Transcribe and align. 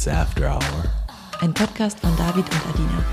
It's 0.00 0.08
After 0.08 0.48
Hour. 0.54 0.84
Ein 1.40 1.52
Podcast 1.52 2.00
von 2.00 2.16
David 2.16 2.46
und 2.46 2.66
Adina. 2.72 3.04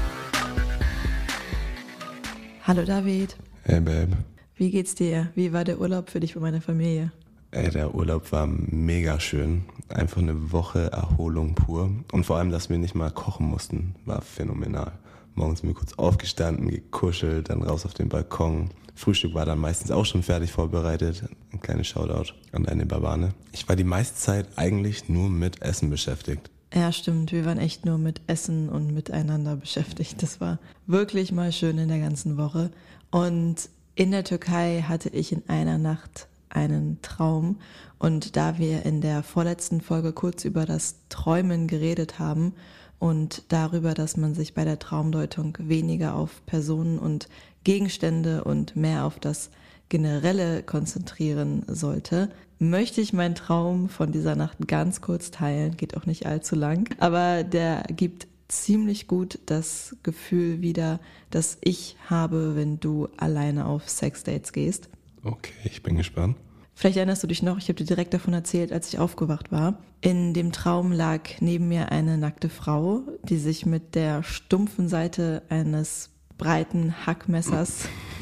Hallo 2.64 2.86
David, 2.86 3.36
Hey 3.64 3.82
Babe. 3.82 4.16
wie 4.56 4.72
geht's 4.72 4.96
dir? 4.96 5.28
Wie 5.36 5.52
war 5.52 5.66
der 5.66 5.82
Urlaub 5.82 6.10
für 6.10 6.22
dich 6.22 6.38
und 6.38 6.44
meine 6.44 6.62
Familie? 6.62 7.12
Ey, 7.52 7.70
der 7.72 7.94
Urlaub 7.94 8.32
war 8.32 8.48
mega 8.48 9.20
schön. 9.20 9.66
Einfach 9.90 10.22
eine 10.22 10.54
Woche 10.54 10.90
Erholung 10.94 11.56
pur. 11.56 11.92
Und 12.14 12.26
vor 12.26 12.38
allem, 12.38 12.52
dass 12.52 12.70
wir 12.70 12.78
nicht 12.78 12.96
mal 12.96 13.12
kochen 13.12 13.48
mussten, 13.48 13.94
war 14.06 14.22
phänomenal. 14.22 14.94
Morgens 15.36 15.60
sind 15.60 15.68
wir 15.68 15.76
kurz 15.76 15.94
aufgestanden, 15.96 16.70
gekuschelt, 16.70 17.50
dann 17.50 17.64
raus 17.64 17.86
auf 17.86 17.96
den 17.96 18.08
Balkon. 18.08 18.70
Frühstück 18.96 19.34
war 19.34 19.46
dann 19.46 19.60
meistens 19.60 19.92
auch 19.92 20.06
schon 20.06 20.24
fertig 20.24 20.54
vorbereitet. 20.54 21.26
Ein 21.52 21.60
kleines 21.60 21.88
Shoutout 21.88 22.32
an 22.54 22.64
deine 22.64 22.86
Babane. 22.86 23.34
Ich 23.52 23.68
war 23.68 23.76
die 23.76 23.84
meiste 23.84 24.16
Zeit 24.16 24.48
eigentlich 24.56 25.10
nur 25.10 25.28
mit 25.28 25.62
Essen 25.62 25.90
beschäftigt. 25.90 26.50
Ja, 26.74 26.92
stimmt, 26.92 27.32
wir 27.32 27.46
waren 27.46 27.60
echt 27.60 27.86
nur 27.86 27.98
mit 27.98 28.22
Essen 28.28 28.68
und 28.68 28.94
miteinander 28.94 29.56
beschäftigt. 29.56 30.22
Das 30.22 30.42
war 30.42 30.60
wirklich 30.86 31.32
mal 31.32 31.52
schön 31.52 31.78
in 31.78 31.88
der 31.88 32.00
ganzen 32.00 32.38
Woche. 32.38 32.72
Und 33.10 33.70
in 33.96 34.12
der 34.12 34.26
Türkei 34.26 34.84
hatte 34.88 35.10
ich 35.10 35.32
in 35.32 35.44
einer 35.48 35.78
Nacht 35.78 36.28
einen 36.50 37.02
Traum. 37.02 37.58
Und 38.00 38.36
da 38.36 38.58
wir 38.58 38.86
in 38.86 39.02
der 39.02 39.24
vorletzten 39.24 39.80
Folge 39.82 40.12
kurz 40.12 40.44
über 40.44 40.66
das 40.66 40.96
Träumen 41.10 41.68
geredet 41.68 42.20
haben 42.20 42.54
und 43.00 43.44
darüber, 43.48 43.94
dass 43.94 44.18
man 44.18 44.36
sich 44.36 44.54
bei 44.54 44.66
der 44.66 44.80
Traumdeutung 44.80 45.58
weniger 45.60 46.16
auf 46.16 46.46
Personen 46.46 47.00
und 47.00 47.30
Gegenstände 47.64 48.44
und 48.44 48.76
mehr 48.76 49.06
auf 49.06 49.20
das 49.20 49.52
Generelle 49.90 50.64
konzentrieren 50.64 51.64
sollte, 51.68 52.30
möchte 52.60 53.02
ich 53.02 53.14
meinen 53.14 53.36
Traum 53.36 53.90
von 53.90 54.12
dieser 54.12 54.36
Nacht 54.36 54.68
ganz 54.68 55.02
kurz 55.02 55.32
teilen. 55.32 55.78
Geht 55.78 55.96
auch 55.96 56.06
nicht 56.06 56.26
allzu 56.26 56.56
lang, 56.56 56.90
aber 57.00 57.44
der 57.44 57.84
gibt 57.96 58.28
ziemlich 58.48 59.08
gut 59.08 59.40
das 59.46 59.96
Gefühl 60.04 60.62
wieder, 60.62 61.00
das 61.30 61.58
ich 61.62 61.98
habe, 62.10 62.56
wenn 62.56 62.80
du 62.80 63.10
alleine 63.18 63.66
auf 63.66 63.90
Sexdates 63.90 64.54
gehst. 64.54 64.90
Okay, 65.24 65.54
ich 65.66 65.84
bin 65.84 65.98
gespannt. 65.98 66.38
Vielleicht 66.74 66.98
erinnerst 66.98 67.24
du 67.24 67.28
dich 67.28 67.42
noch, 67.42 67.58
ich 67.58 67.70
habe 67.70 67.74
dir 67.74 67.86
direkt 67.86 68.14
davon 68.14 68.34
erzählt, 68.34 68.72
als 68.72 68.88
ich 68.90 69.00
aufgewacht 69.00 69.52
war. 69.52 69.80
In 70.00 70.36
dem 70.36 70.52
Traum 70.52 70.92
lag 70.92 71.22
neben 71.40 71.68
mir 71.68 71.92
eine 71.92 72.20
nackte 72.20 72.50
Frau, 72.50 73.02
die 73.24 73.38
sich 73.38 73.66
mit 73.66 73.96
der 73.96 74.22
stumpfen 74.22 74.88
Seite 74.88 75.42
eines 75.50 76.12
breiten 76.38 77.08
Hackmessers 77.08 77.90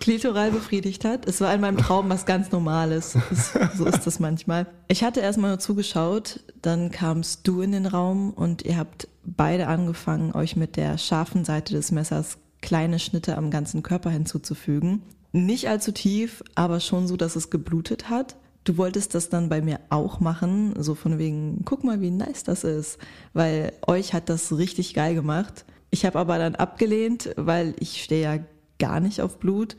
klitoral 0.00 0.50
befriedigt 0.50 1.04
hat. 1.04 1.26
Es 1.26 1.40
war 1.40 1.54
in 1.54 1.60
meinem 1.60 1.78
Traum 1.78 2.08
was 2.08 2.26
ganz 2.26 2.50
Normales. 2.52 3.16
Das, 3.30 3.52
so 3.76 3.84
ist 3.84 4.06
das 4.06 4.20
manchmal. 4.20 4.66
Ich 4.88 5.02
hatte 5.04 5.20
erstmal 5.20 5.50
nur 5.50 5.58
zugeschaut, 5.58 6.40
dann 6.62 6.90
kamst 6.90 7.46
du 7.46 7.60
in 7.60 7.72
den 7.72 7.86
Raum 7.86 8.30
und 8.30 8.62
ihr 8.62 8.76
habt 8.76 9.08
beide 9.24 9.66
angefangen, 9.66 10.32
euch 10.32 10.56
mit 10.56 10.76
der 10.76 10.98
scharfen 10.98 11.44
Seite 11.44 11.74
des 11.74 11.92
Messers 11.92 12.38
kleine 12.60 12.98
Schnitte 12.98 13.36
am 13.36 13.50
ganzen 13.50 13.82
Körper 13.82 14.10
hinzuzufügen. 14.10 15.02
Nicht 15.32 15.68
allzu 15.68 15.92
tief, 15.92 16.42
aber 16.54 16.80
schon 16.80 17.06
so, 17.06 17.16
dass 17.16 17.36
es 17.36 17.50
geblutet 17.50 18.10
hat. 18.10 18.36
Du 18.64 18.76
wolltest 18.76 19.14
das 19.14 19.30
dann 19.30 19.48
bei 19.48 19.62
mir 19.62 19.80
auch 19.88 20.20
machen, 20.20 20.74
so 20.78 20.94
von 20.94 21.18
wegen, 21.18 21.62
guck 21.64 21.82
mal, 21.82 22.00
wie 22.00 22.10
nice 22.10 22.44
das 22.44 22.64
ist, 22.64 22.98
weil 23.32 23.72
euch 23.86 24.12
hat 24.12 24.28
das 24.28 24.56
richtig 24.56 24.92
geil 24.94 25.14
gemacht. 25.14 25.64
Ich 25.90 26.04
habe 26.04 26.18
aber 26.18 26.38
dann 26.38 26.56
abgelehnt, 26.56 27.30
weil 27.36 27.74
ich 27.80 28.02
stehe 28.02 28.22
ja 28.22 28.44
gar 28.80 28.98
nicht 28.98 29.20
auf 29.20 29.38
Blut. 29.38 29.76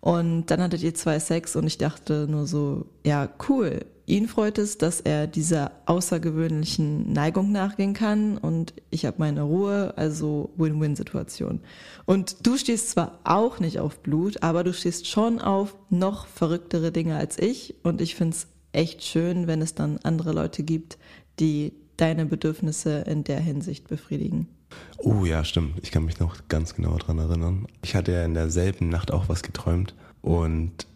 Und 0.00 0.46
dann 0.46 0.60
hattet 0.60 0.82
ihr 0.82 0.94
zwei 0.94 1.18
Sex 1.18 1.54
und 1.54 1.66
ich 1.66 1.78
dachte 1.78 2.26
nur 2.28 2.46
so, 2.46 2.86
ja, 3.04 3.28
cool. 3.48 3.84
Ihn 4.04 4.26
freut 4.26 4.58
es, 4.58 4.76
dass 4.76 5.00
er 5.00 5.28
dieser 5.28 5.70
außergewöhnlichen 5.86 7.12
Neigung 7.12 7.52
nachgehen 7.52 7.94
kann 7.94 8.36
und 8.36 8.74
ich 8.90 9.06
habe 9.06 9.18
meine 9.20 9.42
Ruhe, 9.42 9.94
also 9.96 10.50
Win-Win-Situation. 10.56 11.60
Und 12.04 12.44
du 12.44 12.56
stehst 12.56 12.90
zwar 12.90 13.20
auch 13.22 13.60
nicht 13.60 13.78
auf 13.78 14.00
Blut, 14.00 14.42
aber 14.42 14.64
du 14.64 14.72
stehst 14.74 15.06
schon 15.06 15.38
auf 15.38 15.76
noch 15.88 16.26
verrücktere 16.26 16.90
Dinge 16.90 17.16
als 17.16 17.38
ich 17.38 17.76
und 17.84 18.00
ich 18.00 18.16
find's 18.16 18.48
echt 18.72 19.04
schön, 19.04 19.46
wenn 19.46 19.62
es 19.62 19.76
dann 19.76 19.98
andere 20.02 20.32
Leute 20.32 20.64
gibt, 20.64 20.98
die 21.38 21.72
deine 21.96 22.26
Bedürfnisse 22.26 23.04
in 23.06 23.22
der 23.22 23.38
Hinsicht 23.38 23.86
befriedigen. 23.86 24.48
Oh 24.98 25.24
ja, 25.24 25.44
stimmt. 25.44 25.80
Ich 25.82 25.90
kann 25.90 26.04
mich 26.04 26.20
noch 26.20 26.48
ganz 26.48 26.74
genau 26.74 26.96
dran 26.96 27.18
erinnern. 27.18 27.66
Ich 27.82 27.94
hatte 27.94 28.12
ja 28.12 28.24
in 28.24 28.34
derselben 28.34 28.88
Nacht 28.88 29.10
auch 29.10 29.28
was 29.28 29.42
geträumt 29.42 29.94
und 30.20 30.86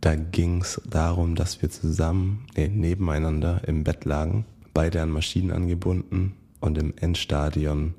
da 0.00 0.16
ging 0.16 0.60
es 0.60 0.82
darum, 0.86 1.34
dass 1.34 1.62
wir 1.62 1.70
zusammen, 1.70 2.46
nee, 2.56 2.68
nebeneinander 2.68 3.62
im 3.66 3.84
Bett 3.84 4.04
lagen, 4.04 4.44
beide 4.74 5.00
an 5.00 5.10
Maschinen 5.10 5.50
angebunden 5.50 6.34
und 6.60 6.76
im 6.76 6.92
Endstadion 6.98 7.94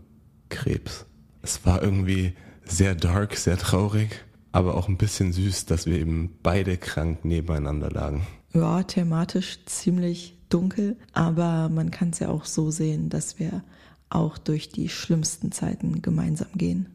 Krebs. 0.49 1.05
Es 1.41 1.65
war 1.65 1.81
irgendwie 1.81 2.33
sehr 2.63 2.93
dark, 2.93 3.35
sehr 3.35 3.57
traurig, 3.57 4.23
aber 4.51 4.75
auch 4.75 4.87
ein 4.87 4.97
bisschen 4.97 5.33
süß, 5.33 5.65
dass 5.65 5.85
wir 5.85 5.99
eben 5.99 6.37
beide 6.43 6.77
krank 6.77 7.25
nebeneinander 7.25 7.89
lagen. 7.89 8.27
Ja, 8.53 8.83
thematisch 8.83 9.65
ziemlich 9.65 10.37
dunkel, 10.49 10.97
aber 11.13 11.69
man 11.69 11.91
kann 11.91 12.11
es 12.11 12.19
ja 12.19 12.29
auch 12.29 12.45
so 12.45 12.71
sehen, 12.71 13.09
dass 13.09 13.39
wir 13.39 13.63
auch 14.09 14.37
durch 14.37 14.69
die 14.69 14.89
schlimmsten 14.89 15.51
Zeiten 15.51 16.01
gemeinsam 16.01 16.49
gehen. 16.55 16.89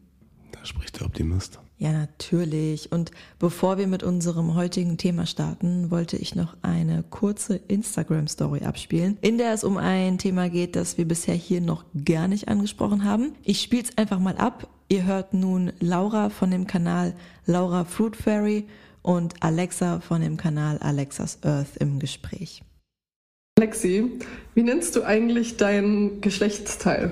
Da 0.51 0.65
spricht 0.65 0.99
der 0.99 1.07
Optimist. 1.07 1.59
Ja, 1.81 1.91
natürlich. 1.93 2.91
Und 2.91 3.09
bevor 3.39 3.79
wir 3.79 3.87
mit 3.87 4.03
unserem 4.03 4.53
heutigen 4.53 4.97
Thema 4.97 5.25
starten, 5.25 5.89
wollte 5.89 6.15
ich 6.15 6.35
noch 6.35 6.55
eine 6.61 7.01
kurze 7.01 7.55
Instagram-Story 7.55 8.63
abspielen, 8.63 9.17
in 9.21 9.39
der 9.39 9.53
es 9.53 9.63
um 9.63 9.77
ein 9.77 10.19
Thema 10.19 10.47
geht, 10.49 10.75
das 10.75 10.99
wir 10.99 11.07
bisher 11.07 11.33
hier 11.33 11.59
noch 11.59 11.83
gar 12.05 12.27
nicht 12.27 12.49
angesprochen 12.49 13.03
haben. 13.03 13.33
Ich 13.43 13.63
spiele 13.63 13.81
es 13.81 13.97
einfach 13.97 14.19
mal 14.19 14.37
ab. 14.37 14.67
Ihr 14.89 15.05
hört 15.05 15.33
nun 15.33 15.73
Laura 15.79 16.29
von 16.29 16.51
dem 16.51 16.67
Kanal 16.67 17.15
Laura 17.47 17.83
Fruit 17.83 18.15
Fairy 18.15 18.67
und 19.01 19.41
Alexa 19.41 20.01
von 20.01 20.21
dem 20.21 20.37
Kanal 20.37 20.77
Alexas 20.77 21.39
Earth 21.43 21.77
im 21.77 21.97
Gespräch. 21.97 22.61
Alexi, 23.65 24.11
wie 24.55 24.63
nennst 24.63 24.95
du 24.95 25.03
eigentlich 25.03 25.55
dein 25.57 26.19
Geschlechtsteil? 26.21 27.11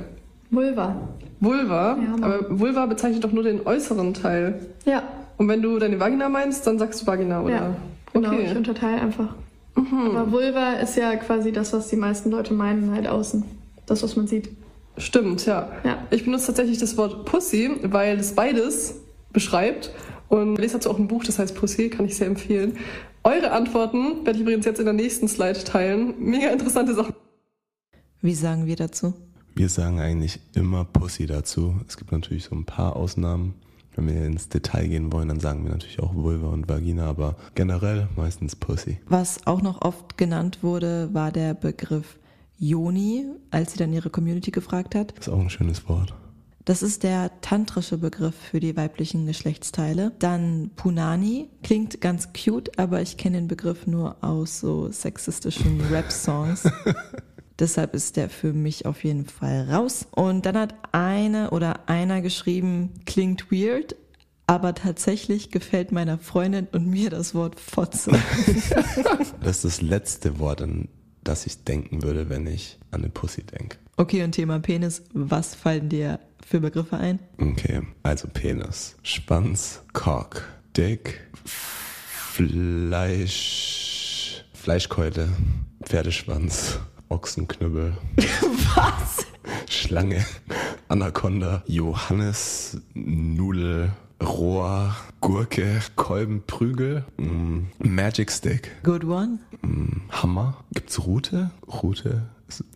Vulva. 0.49 0.95
Vulva, 1.39 1.95
Ja, 1.97 2.25
aber 2.25 2.59
Vulva 2.59 2.87
bezeichnet 2.87 3.23
doch 3.23 3.31
nur 3.31 3.43
den 3.43 3.65
äußeren 3.67 4.15
Teil. 4.15 4.59
Ja, 4.83 5.03
Und 5.38 5.47
wenn 5.47 5.61
du 5.61 5.77
deine 5.77 5.99
Vagina 5.99 6.27
meinst, 6.27 6.65
dann 6.65 6.79
sagst 6.79 7.01
du 7.03 7.07
Vagina, 7.07 7.41
oder? 7.43 7.51
ja. 7.53 7.75
Genau, 8.13 8.31
ich 8.33 8.49
Okay. 8.49 8.57
unterteile 8.57 8.99
einfach. 9.01 9.27
Aber 9.75 10.31
Vulva 10.31 10.73
ist 10.73 10.97
ja 10.97 11.15
quasi 11.17 11.51
das, 11.51 11.71
was 11.71 11.88
die 11.88 11.95
meisten 11.95 12.31
Leute 12.31 12.53
meinen, 12.55 12.91
halt 12.93 13.07
außen. 13.07 13.43
Das, 13.85 14.01
was 14.03 14.15
man 14.15 14.25
sieht. 14.27 14.49
Stimmt, 14.97 15.45
ja. 15.45 15.69
Ja. 15.85 15.99
Ich 16.09 16.25
benutze 16.25 16.47
tatsächlich 16.47 16.79
das 16.79 16.97
Wort 16.97 17.25
Pussy, 17.25 17.69
weil 17.83 18.17
es 18.17 18.33
beides 18.33 18.95
beschreibt. 19.31 19.91
Und 20.27 20.53
ich 20.53 20.59
lese 20.59 20.73
dazu 20.73 20.89
auch 20.89 20.97
ein 20.99 21.07
Buch, 21.07 21.23
das 21.23 21.38
heißt 21.39 21.55
Pussy, 21.55 21.89
kann 21.89 22.05
ich 22.05 22.17
sehr 22.17 22.27
empfehlen. 22.27 22.75
Eure 23.24 23.52
Antworten 23.52 24.25
werde 24.25 24.38
ich 24.38 24.41
übrigens 24.41 24.66
jetzt 24.66 24.80
in 24.80 24.85
der 24.85 24.94
nächsten 24.94 25.28
Slide 25.28 25.63
teilen. 25.63 26.13
Mega 26.19 26.50
interessante 26.50 26.94
Sachen. 26.96 27.13
Wie 28.22 28.34
sagen 28.34 28.66
wir 28.66 28.75
dazu? 28.75 29.13
Wir 29.56 29.69
sagen 29.69 30.00
eigentlich 30.00 30.40
immer 30.56 30.85
Pussy 30.85 31.25
dazu. 31.25 31.75
Es 31.88 31.97
gibt 31.97 32.12
natürlich 32.12 32.46
so 32.46 32.56
ein 32.56 32.66
paar 32.66 32.96
Ausnahmen. 32.96 33.56
Wenn 33.96 34.07
wir 34.07 34.25
ins 34.25 34.47
Detail 34.47 34.88
gehen 34.88 35.12
wollen, 35.12 35.28
dann 35.28 35.41
sagen 35.41 35.66
wir 35.66 35.72
natürlich 35.72 36.00
auch 36.00 36.16
Vulva 36.16 36.47
und 36.47 36.69
Vagina, 36.69 37.07
aber 37.07 37.35
generell 37.56 38.07
meistens 38.16 38.56
Pussy. 38.56 39.00
Was 39.07 39.46
auch 39.46 39.62
noch 39.62 39.81
oft 39.81 40.18
genannt 40.18 40.59
wurde, 40.62 41.09
war 41.13 41.31
der 41.31 41.53
Begriff 41.53 42.19
Yoni, 42.57 43.25
als 43.51 43.74
sie 43.74 43.78
dann 43.78 43.91
ihre 43.91 44.09
Community 44.09 44.51
gefragt 44.51 44.96
hat. 44.96 45.18
Ist 45.19 45.28
auch 45.28 45.40
ein 45.40 45.50
schönes 45.50 45.90
Wort. 45.90 46.13
Das 46.69 46.84
ist 46.84 47.02
der 47.02 47.31
tantrische 47.41 47.97
Begriff 47.97 48.35
für 48.35 48.59
die 48.59 48.78
weiblichen 48.78 49.25
Geschlechtsteile. 49.25 50.12
Dann 50.19 50.69
Punani 50.75 51.50
klingt 51.63 52.00
ganz 52.00 52.30
cute, 52.31 52.77
aber 52.77 53.01
ich 53.01 53.18
kenne 53.18 53.38
den 53.38 53.48
Begriff 53.48 53.88
nur 53.88 54.24
aus 54.24 54.60
so 54.60 54.92
sexistischen 54.92 55.81
Rap-Songs. 55.89 56.69
Deshalb 57.57 57.95
ist 57.95 58.18
der 58.18 58.30
für 58.30 58.54
mich 58.54 58.86
auf 58.86 59.04
jeden 59.04 59.25
Fall 59.25 59.68
raus. 59.68 60.06
Und 60.12 60.45
dann 60.45 60.56
hat 60.56 60.75
eine 60.92 61.50
oder 61.50 61.89
einer 61.89 62.21
geschrieben, 62.21 62.92
klingt 63.07 63.51
weird, 63.51 63.95
aber 64.45 64.75
tatsächlich 64.75 65.50
gefällt 65.50 65.92
meiner 65.92 66.19
Freundin 66.19 66.68
und 66.72 66.86
mir 66.86 67.10
das 67.10 67.33
Wort 67.33 67.60
Fotze. 67.60 68.12
Das 69.42 69.56
ist 69.56 69.65
das 69.65 69.81
letzte 69.81 70.38
Wort, 70.38 70.62
an 70.62 70.88
das 71.24 71.48
ich 71.48 71.63
denken 71.63 72.04
würde, 72.04 72.30
wenn 72.30 72.45
ich 72.45 72.77
an 72.92 73.01
eine 73.01 73.10
Pussy 73.10 73.42
denke. 73.42 73.80
Okay, 74.00 74.24
und 74.24 74.31
Thema 74.31 74.60
Penis, 74.60 75.04
was 75.13 75.54
fallen 75.56 75.90
dir 75.90 76.22
für 76.48 76.62
Begriffe 76.62 76.96
ein? 76.96 77.19
Okay, 77.38 77.81
also 78.01 78.30
Penis, 78.31 78.96
Schwanz, 79.04 79.81
Cock, 79.92 80.42
Dick, 80.78 81.19
Fleisch, 83.10 84.46
Fleischkeule, 84.54 85.28
Pferdeschwanz, 85.84 86.80
Ochsenknüppel, 87.10 87.98
Was? 88.75 89.25
Schlange, 89.68 90.25
Anaconda, 90.88 91.62
Johannes, 91.68 92.80
Nudel, 92.94 93.92
Rohr, 94.24 94.96
Gurke, 95.19 95.81
Kolben, 95.98 96.44
Prügel, 96.48 97.04
mm, 97.18 97.63
Magic 97.80 98.31
Stick, 98.31 98.72
Good 98.84 99.04
one. 99.04 99.40
mm, 99.62 100.04
Hammer. 100.10 100.56
Gibt's 100.74 101.06
Rute? 101.06 101.51
Rute? 101.68 102.30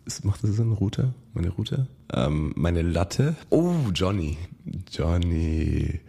Ist, 0.04 0.24
macht 0.24 0.42
das 0.42 0.50
Sinn? 0.50 0.72
Rute? 0.72 1.14
Meine 1.32 1.50
Rute? 1.50 1.88
Ähm, 2.12 2.52
meine 2.56 2.82
Latte. 2.82 3.36
Oh, 3.50 3.74
Johnny. 3.92 4.38
Johnny. 4.90 6.00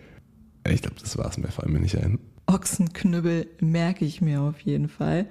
Ich 0.68 0.82
glaube, 0.82 0.98
das 1.02 1.18
war's. 1.18 1.38
Mehr 1.38 1.52
fallen 1.52 1.74
mir 1.74 1.80
nicht 1.80 1.98
ein. 1.98 2.20
Ochsenknüppel 2.48 3.48
merke 3.60 4.06
ich 4.06 4.22
mir 4.22 4.42
auf 4.42 4.60
jeden 4.62 4.88
Fall. 4.88 5.28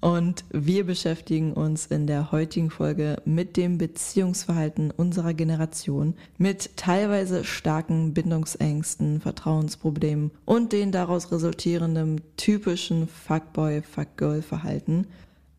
Und 0.00 0.44
wir 0.52 0.84
beschäftigen 0.84 1.52
uns 1.52 1.86
in 1.86 2.06
der 2.06 2.30
heutigen 2.30 2.70
Folge 2.70 3.16
mit 3.24 3.56
dem 3.56 3.78
Beziehungsverhalten 3.78 4.90
unserer 4.90 5.32
Generation, 5.32 6.14
mit 6.38 6.76
teilweise 6.76 7.44
starken 7.44 8.12
Bindungsängsten, 8.12 9.20
Vertrauensproblemen 9.20 10.32
und 10.44 10.72
den 10.72 10.92
daraus 10.92 11.32
resultierenden 11.32 12.20
typischen 12.36 13.08
Fuckboy-Fuckgirl-Verhalten. 13.08 15.06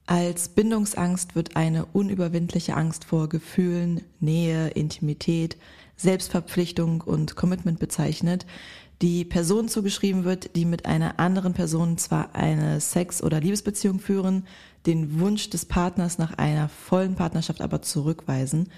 Als 0.09 0.47
Bindungsangst 0.47 1.35
wird 1.35 1.57
eine 1.57 1.85
unüberwindliche 1.85 2.75
Angst 2.75 3.03
vor 3.03 3.27
Gefühlen, 3.27 4.01
Nähe, 4.21 4.69
Intimität, 4.69 5.57
Selbstverpflichtung 5.97 7.01
und 7.01 7.35
Commitment 7.35 7.77
bezeichnet, 7.77 8.45
die 9.01 9.25
Person 9.25 9.67
zugeschrieben 9.67 10.23
wird, 10.23 10.55
die 10.55 10.63
mit 10.63 10.85
einer 10.85 11.19
anderen 11.19 11.53
Person 11.53 11.97
zwar 11.97 12.33
eine 12.33 12.79
Sex- 12.79 13.21
oder 13.21 13.41
Liebesbeziehung 13.41 13.99
führen, 13.99 14.47
den 14.85 15.19
Wunsch 15.19 15.49
des 15.49 15.65
Partners 15.65 16.17
nach 16.17 16.37
einer 16.37 16.69
vollen 16.69 17.15
Partnerschaft 17.15 17.59
aber 17.59 17.81
zurückweisen. 17.81 18.69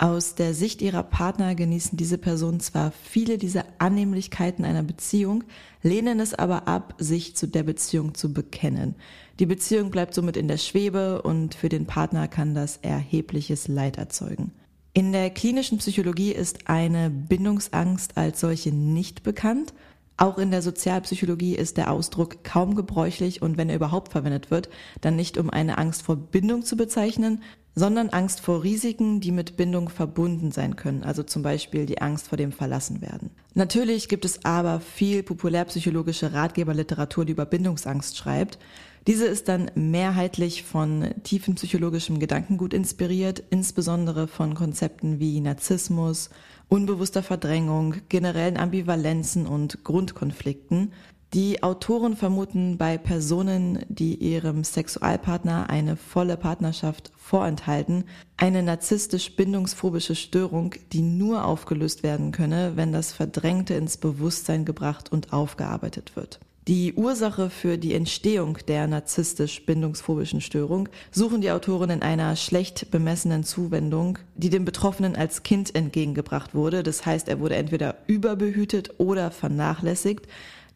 Aus 0.00 0.34
der 0.34 0.54
Sicht 0.54 0.80
ihrer 0.80 1.02
Partner 1.02 1.54
genießen 1.54 1.98
diese 1.98 2.16
Personen 2.16 2.58
zwar 2.60 2.90
viele 2.90 3.36
dieser 3.36 3.66
Annehmlichkeiten 3.76 4.64
einer 4.64 4.82
Beziehung, 4.82 5.44
lehnen 5.82 6.20
es 6.20 6.32
aber 6.32 6.66
ab, 6.66 6.94
sich 6.96 7.36
zu 7.36 7.46
der 7.46 7.64
Beziehung 7.64 8.14
zu 8.14 8.32
bekennen. 8.32 8.94
Die 9.40 9.44
Beziehung 9.44 9.90
bleibt 9.90 10.14
somit 10.14 10.38
in 10.38 10.48
der 10.48 10.56
Schwebe 10.56 11.20
und 11.20 11.54
für 11.54 11.68
den 11.68 11.84
Partner 11.84 12.28
kann 12.28 12.54
das 12.54 12.78
erhebliches 12.78 13.68
Leid 13.68 13.98
erzeugen. 13.98 14.52
In 14.94 15.12
der 15.12 15.28
klinischen 15.28 15.76
Psychologie 15.76 16.32
ist 16.32 16.70
eine 16.70 17.10
Bindungsangst 17.10 18.16
als 18.16 18.40
solche 18.40 18.72
nicht 18.72 19.22
bekannt. 19.22 19.74
Auch 20.16 20.38
in 20.38 20.50
der 20.50 20.62
Sozialpsychologie 20.62 21.56
ist 21.56 21.76
der 21.76 21.90
Ausdruck 21.90 22.42
kaum 22.42 22.74
gebräuchlich 22.74 23.42
und 23.42 23.58
wenn 23.58 23.68
er 23.68 23.76
überhaupt 23.76 24.12
verwendet 24.12 24.50
wird, 24.50 24.70
dann 25.02 25.16
nicht 25.16 25.36
um 25.36 25.50
eine 25.50 25.76
Angst 25.76 26.02
vor 26.02 26.16
Bindung 26.16 26.62
zu 26.62 26.78
bezeichnen, 26.78 27.42
sondern 27.74 28.10
Angst 28.10 28.40
vor 28.40 28.62
Risiken, 28.62 29.20
die 29.20 29.32
mit 29.32 29.56
Bindung 29.56 29.88
verbunden 29.88 30.52
sein 30.52 30.76
können, 30.76 31.04
also 31.04 31.22
zum 31.22 31.42
Beispiel 31.42 31.86
die 31.86 32.00
Angst 32.00 32.28
vor 32.28 32.36
dem 32.36 32.52
Verlassenwerden. 32.52 33.30
Natürlich 33.54 34.08
gibt 34.08 34.24
es 34.24 34.44
aber 34.44 34.80
viel 34.80 35.22
populärpsychologische 35.22 36.32
Ratgeberliteratur, 36.32 37.24
die 37.24 37.32
über 37.32 37.46
Bindungsangst 37.46 38.16
schreibt. 38.16 38.58
Diese 39.06 39.26
ist 39.26 39.48
dann 39.48 39.70
mehrheitlich 39.74 40.62
von 40.62 41.14
tiefenpsychologischem 41.24 42.18
Gedankengut 42.18 42.74
inspiriert, 42.74 43.42
insbesondere 43.50 44.28
von 44.28 44.54
Konzepten 44.54 45.18
wie 45.18 45.40
Narzissmus, 45.40 46.30
unbewusster 46.68 47.22
Verdrängung, 47.22 47.96
generellen 48.08 48.58
Ambivalenzen 48.58 49.46
und 49.46 49.84
Grundkonflikten. 49.84 50.92
Die 51.32 51.62
Autoren 51.62 52.16
vermuten 52.16 52.76
bei 52.76 52.98
Personen, 52.98 53.84
die 53.88 54.16
ihrem 54.16 54.64
Sexualpartner 54.64 55.70
eine 55.70 55.96
volle 55.96 56.36
Partnerschaft 56.36 57.12
vorenthalten, 57.16 58.02
eine 58.36 58.64
narzisstisch-bindungsphobische 58.64 60.16
Störung, 60.16 60.74
die 60.92 61.02
nur 61.02 61.44
aufgelöst 61.44 62.02
werden 62.02 62.32
könne, 62.32 62.72
wenn 62.74 62.92
das 62.92 63.12
Verdrängte 63.12 63.74
ins 63.74 63.96
Bewusstsein 63.96 64.64
gebracht 64.64 65.12
und 65.12 65.32
aufgearbeitet 65.32 66.16
wird. 66.16 66.40
Die 66.66 66.94
Ursache 66.94 67.48
für 67.48 67.78
die 67.78 67.94
Entstehung 67.94 68.58
der 68.66 68.88
narzisstisch-bindungsphobischen 68.88 70.40
Störung 70.40 70.88
suchen 71.12 71.40
die 71.40 71.50
Autoren 71.52 71.90
in 71.90 72.02
einer 72.02 72.34
schlecht 72.34 72.90
bemessenen 72.90 73.44
Zuwendung, 73.44 74.18
die 74.34 74.50
dem 74.50 74.64
Betroffenen 74.64 75.16
als 75.16 75.42
Kind 75.42 75.74
entgegengebracht 75.74 76.54
wurde. 76.54 76.82
Das 76.82 77.06
heißt, 77.06 77.28
er 77.28 77.40
wurde 77.40 77.54
entweder 77.54 77.96
überbehütet 78.08 78.94
oder 78.98 79.30
vernachlässigt. 79.30 80.26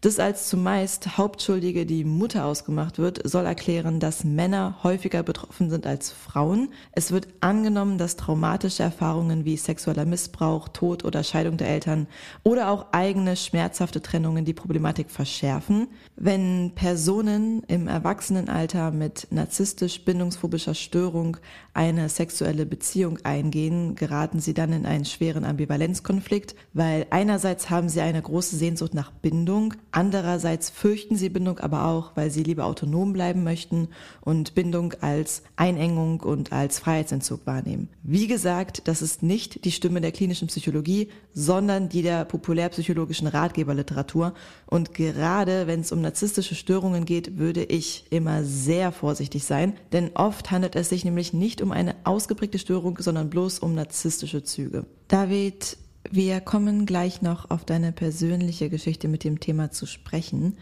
Das 0.05 0.19
als 0.19 0.51
zumeist 0.51 1.17
Hauptschuldige 1.17 1.87
die 1.87 2.05
Mutter 2.05 2.45
ausgemacht 2.45 2.99
wird, 2.99 3.27
soll 3.27 3.47
erklären, 3.47 4.01
dass 4.01 4.23
Männer 4.23 4.81
häufiger 4.83 5.23
betroffen 5.23 5.71
sind 5.71 5.87
als 5.87 6.13
Frauen. 6.13 6.69
Es 6.93 7.11
wird 7.11 7.27
angenommen, 7.41 7.97
dass 7.97 8.17
traumatische 8.17 8.83
Erfahrungen 8.83 9.47
wie 9.47 9.57
sexueller 9.57 10.05
Missbrauch, 10.05 10.69
Tod 10.69 11.07
oder 11.07 11.25
Scheidung 11.25 11.57
der 11.57 11.69
Eltern 11.69 12.07
oder 12.43 12.69
auch 12.69 12.93
eigene 12.93 13.35
schmerzhafte 13.35 14.03
Trennungen 14.03 14.45
die 14.45 14.53
Problematik 14.53 15.11
verschärfen. 15.11 15.89
Wenn 16.17 16.73
Personen 16.75 17.63
im 17.63 17.89
Erwachsenenalter 17.89 18.91
mit 18.91 19.29
narzisstisch-bindungsphobischer 19.31 20.75
Störung 20.75 21.39
eine 21.73 22.11
sexuelle 22.11 22.67
Beziehung 22.67 23.21
eingehen, 23.25 23.95
geraten 23.95 24.39
sie 24.39 24.53
dann 24.53 24.75
in 24.75 24.85
einen 24.85 25.07
schweren 25.07 25.47
Ambivalenzkonflikt, 25.47 26.55
weil 26.75 27.07
einerseits 27.09 27.71
haben 27.71 27.89
sie 27.89 28.03
eine 28.03 28.21
große 28.21 28.57
Sehnsucht 28.57 28.93
nach 28.93 29.11
Bindung, 29.11 29.73
Andererseits 29.97 30.71
fürchten 30.71 31.15
sie 31.15 31.29
Bindung 31.29 31.61
aber 31.61 31.87
auch, 31.87 32.17
weil 32.17 32.29
sie 32.29 32.43
lieber 32.43 32.65
autonom 32.65 33.13
bleiben 33.13 33.45
möchten 33.45 33.87
und 34.23 34.57
Bindung 34.57 34.93
als 35.01 35.45
Einengung 35.55 36.19
und 36.19 36.51
als 36.51 36.81
Freiheitsentzug 36.81 37.47
wahrnehmen. 37.47 37.89
Wie 38.03 38.27
gesagt, 38.27 38.89
das 38.89 39.03
ist 39.03 39.23
nicht 39.23 39.65
die 39.65 39.71
Stimme 39.71 40.01
der 40.01 40.11
klinischen 40.11 40.49
Psychologie, 40.49 41.11
sondern 41.33 41.89
die 41.89 42.03
der 42.03 42.25
populärpsychologischen 42.25 43.29
Ratgeberliteratur. 43.29 44.35
Und 44.67 44.95
gerade 44.95 45.69
wenn 45.69 45.83
es 45.83 45.93
um 45.93 46.01
narzisstische 46.01 46.57
Störungen 46.57 47.05
geht, 47.05 47.39
würde 47.39 47.63
ich 47.63 48.07
immer 48.11 48.43
sehr 48.43 48.91
vorsichtig 48.91 49.45
sein, 49.45 49.75
denn 49.93 50.11
oft 50.15 50.51
handelt 50.51 50.75
es 50.75 50.89
sich 50.89 51.05
nämlich 51.05 51.33
nicht 51.33 51.63
um 51.63 51.71
eine 51.71 51.95
ausgeprägte 52.03 52.59
Störung, 52.59 52.99
sondern 52.99 53.31
bloß 53.31 53.61
um 53.61 53.77
narzisstische 53.77 54.43
Züge. 54.43 54.87
David, 55.07 55.77
wir 56.11 56.41
kommen 56.41 56.87
gleich 56.87 57.23
noch 57.23 57.51
auf 57.51 57.65
deine 57.65 57.93
persönliche 57.93 58.69
Geschichte 58.69 59.09
mit 59.09 59.25
dem 59.25 59.41
Thema 59.41 59.71
zu 59.71 59.87
sprechen, 59.87 60.57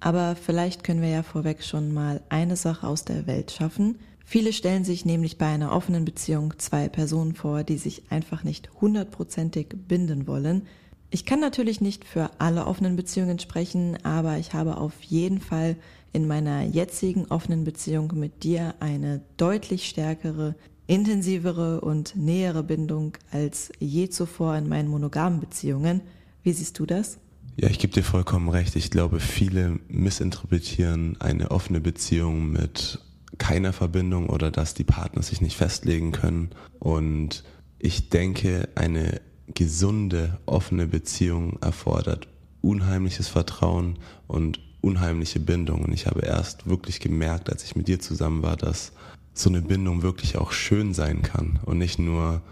aber 0.00 0.36
vielleicht 0.36 0.84
können 0.84 1.02
wir 1.02 1.08
ja 1.08 1.22
vorweg 1.22 1.64
schon 1.64 1.92
mal 1.92 2.20
eine 2.28 2.56
Sache 2.56 2.86
aus 2.86 3.04
der 3.04 3.26
Welt 3.26 3.50
schaffen. 3.50 3.98
Viele 4.24 4.52
stellen 4.52 4.84
sich 4.84 5.04
nämlich 5.04 5.38
bei 5.38 5.46
einer 5.46 5.72
offenen 5.72 6.04
Beziehung 6.04 6.54
zwei 6.58 6.88
Personen 6.88 7.34
vor, 7.34 7.64
die 7.64 7.78
sich 7.78 8.02
einfach 8.10 8.44
nicht 8.44 8.70
hundertprozentig 8.80 9.68
binden 9.88 10.26
wollen. 10.26 10.66
Ich 11.10 11.24
kann 11.24 11.40
natürlich 11.40 11.80
nicht 11.80 12.04
für 12.04 12.30
alle 12.38 12.66
offenen 12.66 12.94
Beziehungen 12.94 13.38
sprechen, 13.38 13.96
aber 14.04 14.36
ich 14.36 14.52
habe 14.52 14.76
auf 14.76 15.02
jeden 15.02 15.40
Fall 15.40 15.76
in 16.12 16.26
meiner 16.26 16.62
jetzigen 16.62 17.26
offenen 17.26 17.64
Beziehung 17.64 18.12
mit 18.14 18.44
dir 18.44 18.74
eine 18.80 19.22
deutlich 19.38 19.88
stärkere 19.88 20.54
intensivere 20.88 21.80
und 21.82 22.16
nähere 22.16 22.64
Bindung 22.64 23.12
als 23.30 23.70
je 23.78 24.08
zuvor 24.08 24.56
in 24.56 24.68
meinen 24.68 24.88
monogamen 24.88 25.38
Beziehungen. 25.38 26.00
Wie 26.42 26.52
siehst 26.52 26.78
du 26.78 26.86
das? 26.86 27.18
Ja, 27.56 27.68
ich 27.68 27.78
gebe 27.78 27.92
dir 27.92 28.02
vollkommen 28.02 28.48
recht. 28.48 28.74
Ich 28.74 28.90
glaube, 28.90 29.20
viele 29.20 29.78
missinterpretieren 29.88 31.20
eine 31.20 31.50
offene 31.50 31.80
Beziehung 31.80 32.50
mit 32.50 33.00
keiner 33.36 33.72
Verbindung 33.72 34.28
oder 34.30 34.50
dass 34.50 34.74
die 34.74 34.84
Partner 34.84 35.22
sich 35.22 35.40
nicht 35.40 35.56
festlegen 35.56 36.10
können. 36.10 36.50
Und 36.78 37.44
ich 37.78 38.08
denke, 38.08 38.68
eine 38.74 39.20
gesunde, 39.54 40.38
offene 40.46 40.86
Beziehung 40.86 41.58
erfordert 41.60 42.28
unheimliches 42.60 43.28
Vertrauen 43.28 43.98
und 44.26 44.60
unheimliche 44.80 45.40
Bindung. 45.40 45.84
Und 45.84 45.92
ich 45.92 46.06
habe 46.06 46.20
erst 46.20 46.66
wirklich 46.66 46.98
gemerkt, 47.00 47.50
als 47.50 47.64
ich 47.64 47.76
mit 47.76 47.88
dir 47.88 48.00
zusammen 48.00 48.42
war, 48.42 48.56
dass 48.56 48.92
so 49.38 49.50
eine 49.50 49.62
Bindung 49.62 50.02
wirklich 50.02 50.36
auch 50.36 50.52
schön 50.52 50.94
sein 50.94 51.22
kann 51.22 51.58
und 51.64 51.78
nicht 51.78 51.98
nur 51.98 52.42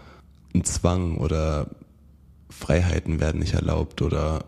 ein 0.53 0.63
Zwang 0.63 1.17
oder 1.17 1.67
Freiheiten 2.49 3.19
werden 3.19 3.39
nicht 3.39 3.53
erlaubt 3.53 4.01
oder 4.01 4.45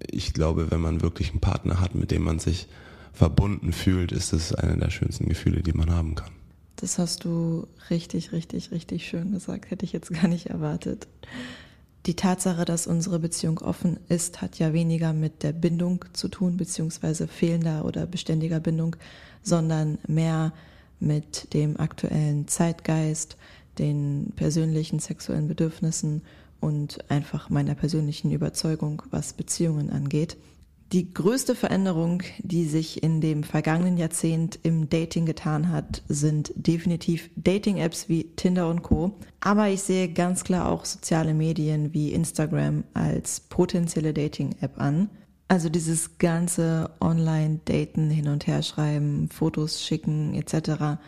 ich 0.00 0.34
glaube, 0.34 0.70
wenn 0.70 0.80
man 0.80 1.00
wirklich 1.00 1.30
einen 1.30 1.40
Partner 1.40 1.80
hat, 1.80 1.94
mit 1.94 2.10
dem 2.10 2.22
man 2.22 2.38
sich 2.38 2.68
verbunden 3.12 3.72
fühlt, 3.72 4.12
ist 4.12 4.32
es 4.32 4.54
einer 4.54 4.76
der 4.76 4.90
schönsten 4.90 5.28
Gefühle, 5.28 5.62
die 5.62 5.72
man 5.72 5.90
haben 5.90 6.14
kann. 6.14 6.32
Das 6.76 6.98
hast 6.98 7.24
du 7.24 7.68
richtig, 7.90 8.32
richtig, 8.32 8.72
richtig 8.72 9.06
schön 9.06 9.32
gesagt. 9.32 9.70
Hätte 9.70 9.84
ich 9.84 9.92
jetzt 9.92 10.12
gar 10.12 10.28
nicht 10.28 10.46
erwartet. 10.46 11.06
Die 12.06 12.16
Tatsache, 12.16 12.64
dass 12.64 12.88
unsere 12.88 13.20
Beziehung 13.20 13.58
offen 13.58 13.98
ist, 14.08 14.42
hat 14.42 14.58
ja 14.58 14.72
weniger 14.72 15.12
mit 15.12 15.44
der 15.44 15.52
Bindung 15.52 16.04
zu 16.12 16.26
tun, 16.26 16.56
beziehungsweise 16.56 17.28
fehlender 17.28 17.84
oder 17.84 18.06
beständiger 18.06 18.58
Bindung, 18.58 18.96
sondern 19.42 19.98
mehr 20.08 20.52
mit 21.02 21.52
dem 21.52 21.78
aktuellen 21.78 22.48
Zeitgeist, 22.48 23.36
den 23.78 24.32
persönlichen 24.36 24.98
sexuellen 24.98 25.48
Bedürfnissen 25.48 26.22
und 26.60 27.10
einfach 27.10 27.50
meiner 27.50 27.74
persönlichen 27.74 28.30
Überzeugung, 28.30 29.02
was 29.10 29.32
Beziehungen 29.32 29.90
angeht. 29.90 30.36
Die 30.92 31.14
größte 31.14 31.54
Veränderung, 31.54 32.22
die 32.38 32.66
sich 32.66 33.02
in 33.02 33.22
dem 33.22 33.44
vergangenen 33.44 33.96
Jahrzehnt 33.96 34.58
im 34.62 34.90
Dating 34.90 35.24
getan 35.24 35.70
hat, 35.70 36.02
sind 36.06 36.52
definitiv 36.54 37.30
Dating-Apps 37.34 38.10
wie 38.10 38.24
Tinder 38.36 38.68
und 38.68 38.82
Co. 38.82 39.12
Aber 39.40 39.70
ich 39.70 39.80
sehe 39.80 40.12
ganz 40.12 40.44
klar 40.44 40.70
auch 40.70 40.84
soziale 40.84 41.32
Medien 41.32 41.94
wie 41.94 42.12
Instagram 42.12 42.84
als 42.92 43.40
potenzielle 43.40 44.12
Dating-App 44.12 44.78
an. 44.78 45.08
Also 45.48 45.68
dieses 45.68 46.18
ganze 46.18 46.90
Online-Daten, 47.00 48.10
hin 48.10 48.28
und 48.28 48.46
her 48.46 48.62
schreiben, 48.62 49.28
Fotos 49.28 49.82
schicken 49.82 50.34
etc. 50.34 50.98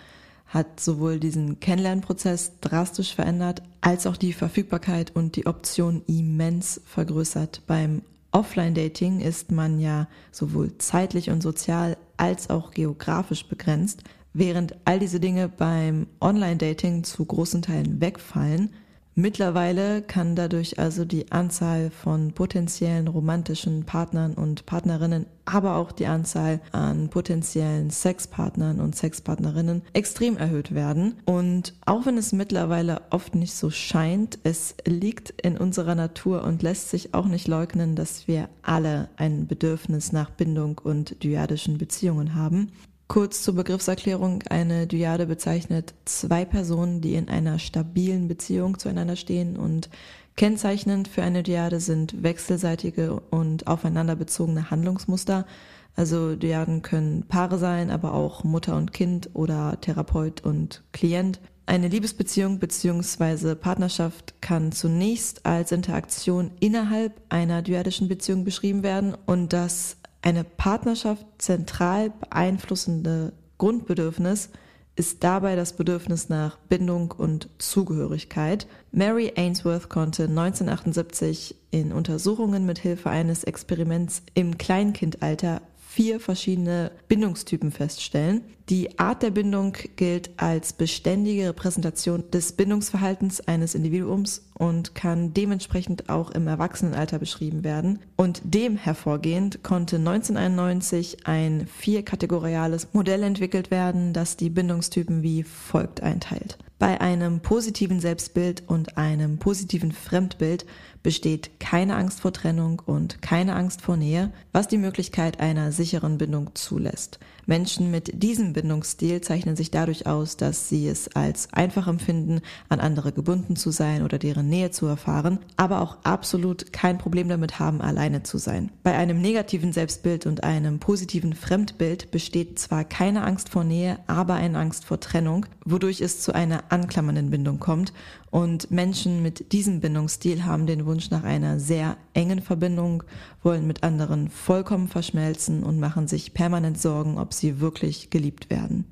hat 0.47 0.81
sowohl 0.81 1.19
diesen 1.19 1.61
Kennenlernprozess 1.61 2.61
drastisch 2.61 3.14
verändert, 3.14 3.62
als 3.81 4.07
auch 4.07 4.17
die 4.17 4.35
Verfügbarkeit 4.35 5.17
und 5.17 5.37
die 5.37 5.47
Option 5.47 6.03
immens 6.07 6.81
vergrößert. 6.85 7.62
Beim 7.67 8.03
Offline-Dating 8.33 9.21
ist 9.21 9.53
man 9.53 9.79
ja 9.79 10.09
sowohl 10.33 10.76
zeitlich 10.79 11.31
und 11.31 11.41
sozial 11.43 11.97
als 12.17 12.50
auch 12.50 12.73
geografisch 12.73 13.47
begrenzt, 13.47 14.03
während 14.33 14.75
all 14.85 14.99
diese 14.99 15.21
Dinge 15.21 15.49
beim 15.49 16.09
Online-Dating 16.21 17.05
zu 17.05 17.25
großen 17.25 17.62
Teilen 17.62 18.00
wegfallen. 18.00 18.71
Mittlerweile 19.16 20.02
kann 20.02 20.35
dadurch 20.35 20.80
also 20.80 21.04
die 21.04 21.30
Anzahl 21.30 21.90
von 21.90 22.33
potenziellen 22.33 23.06
romantischen 23.06 23.85
Partnern 23.85 24.35
und 24.35 24.66
Partnerinnen, 24.66 25.26
aber 25.44 25.76
auch 25.76 25.92
die 25.92 26.06
Anzahl 26.06 26.61
an 26.73 27.11
potenziellen 27.11 27.90
Sexpartnern 27.90 28.80
und 28.80 28.97
Sexpartnerinnen 28.97 29.83
extrem 29.92 30.37
erhöht 30.37 30.75
werden. 30.75 31.14
Und 31.26 31.75
auch 31.87 32.06
wenn 32.06 32.18
es 32.18 32.33
mittlerweile 32.33 33.02
oft 33.11 33.37
nicht 33.37 33.54
so 33.54 33.71
scheint, 33.71 34.40
es 34.42 34.75
liegt 34.85 35.30
in 35.42 35.59
unserer 35.59 35.94
Natur 35.94 36.42
und 36.42 36.64
lässt 36.64 36.90
sich 36.90 37.14
auch 37.14 37.26
nicht 37.26 37.47
leugnen, 37.47 37.94
dass 37.94 38.26
wir 38.26 38.49
alle 38.62 39.11
ein 39.16 39.47
Bedürfnis 39.47 40.11
nach 40.11 40.30
Bindung 40.30 40.80
und 40.83 41.23
dyadischen 41.23 41.78
Beziehungen 41.78 42.35
haben. 42.35 42.73
Kurz 43.14 43.44
zur 43.44 43.54
Begriffserklärung. 43.54 44.42
Eine 44.50 44.88
Dyade 44.88 45.26
bezeichnet 45.26 45.94
zwei 46.04 46.44
Personen, 46.44 47.00
die 47.00 47.14
in 47.14 47.28
einer 47.28 47.61
stabilen 47.61 48.26
Beziehung 48.26 48.76
zueinander 48.80 49.14
stehen 49.14 49.56
und 49.56 49.88
kennzeichnend 50.35 51.06
für 51.06 51.23
eine 51.23 51.44
Dyade 51.44 51.78
sind 51.78 52.25
wechselseitige 52.25 53.21
und 53.30 53.68
aufeinander 53.68 54.16
bezogene 54.16 54.68
Handlungsmuster. 54.73 55.47
Also 55.94 56.35
Dyaden 56.35 56.83
können 56.83 57.23
Paare 57.28 57.56
sein, 57.56 57.92
aber 57.92 58.14
auch 58.14 58.42
Mutter 58.42 58.76
und 58.76 58.92
Kind 58.92 59.30
oder 59.33 59.80
Therapeut 59.80 60.40
und 60.40 60.83
Klient. 60.90 61.38
Eine 61.66 61.87
Liebesbeziehung 61.87 62.59
bzw. 62.59 63.54
Partnerschaft 63.54 64.35
kann 64.40 64.73
zunächst 64.73 65.47
als 65.47 65.71
Interaktion 65.71 66.50
innerhalb 66.59 67.23
einer 67.28 67.62
dyadischen 67.62 68.09
Beziehung 68.09 68.42
beschrieben 68.42 68.83
werden 68.83 69.16
und 69.25 69.52
das 69.52 69.99
eine 70.25 70.43
Partnerschaft 70.43 71.26
zentral 71.38 72.11
beeinflussende 72.11 73.35
Grundbedürfnis 73.59 74.49
ist 74.97 75.23
dabei 75.23 75.54
das 75.54 75.75
Bedürfnis 75.75 76.28
nach 76.28 76.57
Bindung 76.57 77.11
und 77.11 77.49
Zugehörigkeit. 77.59 78.66
Mary 78.90 79.33
Ainsworth 79.37 79.90
konnte 79.90 80.25
1978 80.25 81.57
in 81.71 81.93
Untersuchungen 81.93 82.64
mit 82.64 82.78
Hilfe 82.78 83.11
eines 83.11 83.45
Experiments 83.45 84.23
im 84.35 84.57
Kleinkindalter 84.57 85.61
vier 85.95 86.19
verschiedene 86.19 86.91
Bindungstypen 87.07 87.71
feststellen. 87.71 88.43
Die 88.69 88.99
Art 88.99 89.23
der 89.23 89.31
Bindung 89.31 89.77
gilt 89.95 90.31
als 90.39 90.73
beständige 90.73 91.51
Repräsentation 91.51 92.25
des 92.33 92.53
Bindungsverhaltens 92.53 93.43
eines 93.43 93.77
Individuums 93.77 94.45
und 94.55 94.97
kann 94.97 95.35
dementsprechend 95.35 96.09
auch 96.09 96.33
im 96.33 96.49
Erwachsenenalter 96.49 97.21
beschrieben 97.21 97.63
werden. 97.63 98.01
Und 98.17 98.43
dem 98.43 98.77
hervorgehend 98.77 99.63
konnte 99.63 99.97
1991 99.97 101.29
ein 101.29 101.69
vierkategoriales 101.69 102.89
Modell 102.93 103.23
entwickelt 103.23 103.71
werden, 103.71 104.13
das 104.13 104.37
die 104.37 104.51
Bindungstypen 104.51 105.23
wie 105.23 105.45
folgt 105.45 106.03
einteilt. 106.03 106.59
Bei 106.85 107.00
einem 107.00 107.41
positiven 107.41 107.99
Selbstbild 107.99 108.64
und 108.67 108.99
einem 108.99 109.38
positiven 109.38 109.91
Fremdbild 109.91 110.67
besteht 111.03 111.61
keine 111.61 111.97
Angst 111.97 112.21
vor 112.21 112.33
Trennung 112.33 112.83
und 112.85 113.23
keine 113.23 113.57
Angst 113.57 113.81
vor 113.81 113.97
Nähe, 113.97 114.33
was 114.53 114.69
die 114.69 114.79
Möglichkeit 114.79 115.41
einer 115.41 115.73
sicheren 115.73 116.19
Bindung 116.19 116.50
zulässt. 116.55 117.21
Menschen 117.47 117.91
mit 117.91 118.23
diesem 118.23 118.55
Bindungsstil 118.55 119.21
zeichnen 119.21 119.55
sich 119.55 119.71
dadurch 119.71 120.07
aus, 120.07 120.38
dass 120.38 120.71
sie 120.71 120.88
es 120.88 121.14
als 121.14 121.53
einfach 121.53 121.88
empfinden, 121.88 122.41
an 122.71 122.81
andere 122.81 123.12
gebunden 123.12 123.55
zu 123.55 123.71
sein 123.71 124.03
oder 124.03 124.19
deren 124.19 124.49
Nähe 124.49 124.71
zu 124.71 124.87
erfahren, 124.87 125.38
aber 125.57 125.83
auch 125.83 125.99
absolut 126.05 126.73
kein 126.73 126.97
Problem 126.97 127.29
damit 127.29 127.59
haben, 127.59 127.83
alleine 127.83 128.23
zu 128.23 128.38
sein. 128.38 128.71
Bei 128.83 128.97
einem 128.97 129.21
negativen 129.21 129.75
Selbstbild 129.75 130.25
und 130.25 130.43
einem 130.43 130.79
positiven 130.79 131.35
Fremdbild 131.35 132.11
besteht 132.11 132.59
zwar 132.59 132.85
keine 132.85 133.25
Angst 133.25 133.50
vor 133.50 133.64
Nähe, 133.64 133.99
aber 134.07 134.35
eine 134.35 134.59
Angst 134.59 134.87
vor 134.87 135.00
Trennung, 135.00 135.45
wodurch 135.67 136.00
es 136.00 136.23
zu 136.23 136.35
einer 136.35 136.64
anklammernden 136.75 137.31
Bindung 137.31 137.61
kommt 137.61 137.93
und 138.31 138.71
Menschen 138.73 139.23
mit 139.23 139.52
diesem 139.52 139.81
Bindungsstil 139.81 140.45
haben 140.45 140.66
den 140.66 140.87
Wunsch 140.87 141.11
nach 141.11 141.23
einer 141.23 141.61
sehr 141.61 141.97
engen 142.14 142.43
Verbindung, 142.43 143.04
wollen 143.45 143.66
mit 143.66 143.85
anderen 143.85 144.28
vollkommen 144.28 144.88
verschmelzen 144.88 145.62
und 145.62 145.78
machen 145.78 146.09
sich 146.09 146.35
permanent 146.35 146.81
Sorgen, 146.81 147.16
ob 147.16 147.33
sie 147.33 147.61
wirklich 147.61 148.11
geliebt 148.11 148.50
werden. 148.50 148.85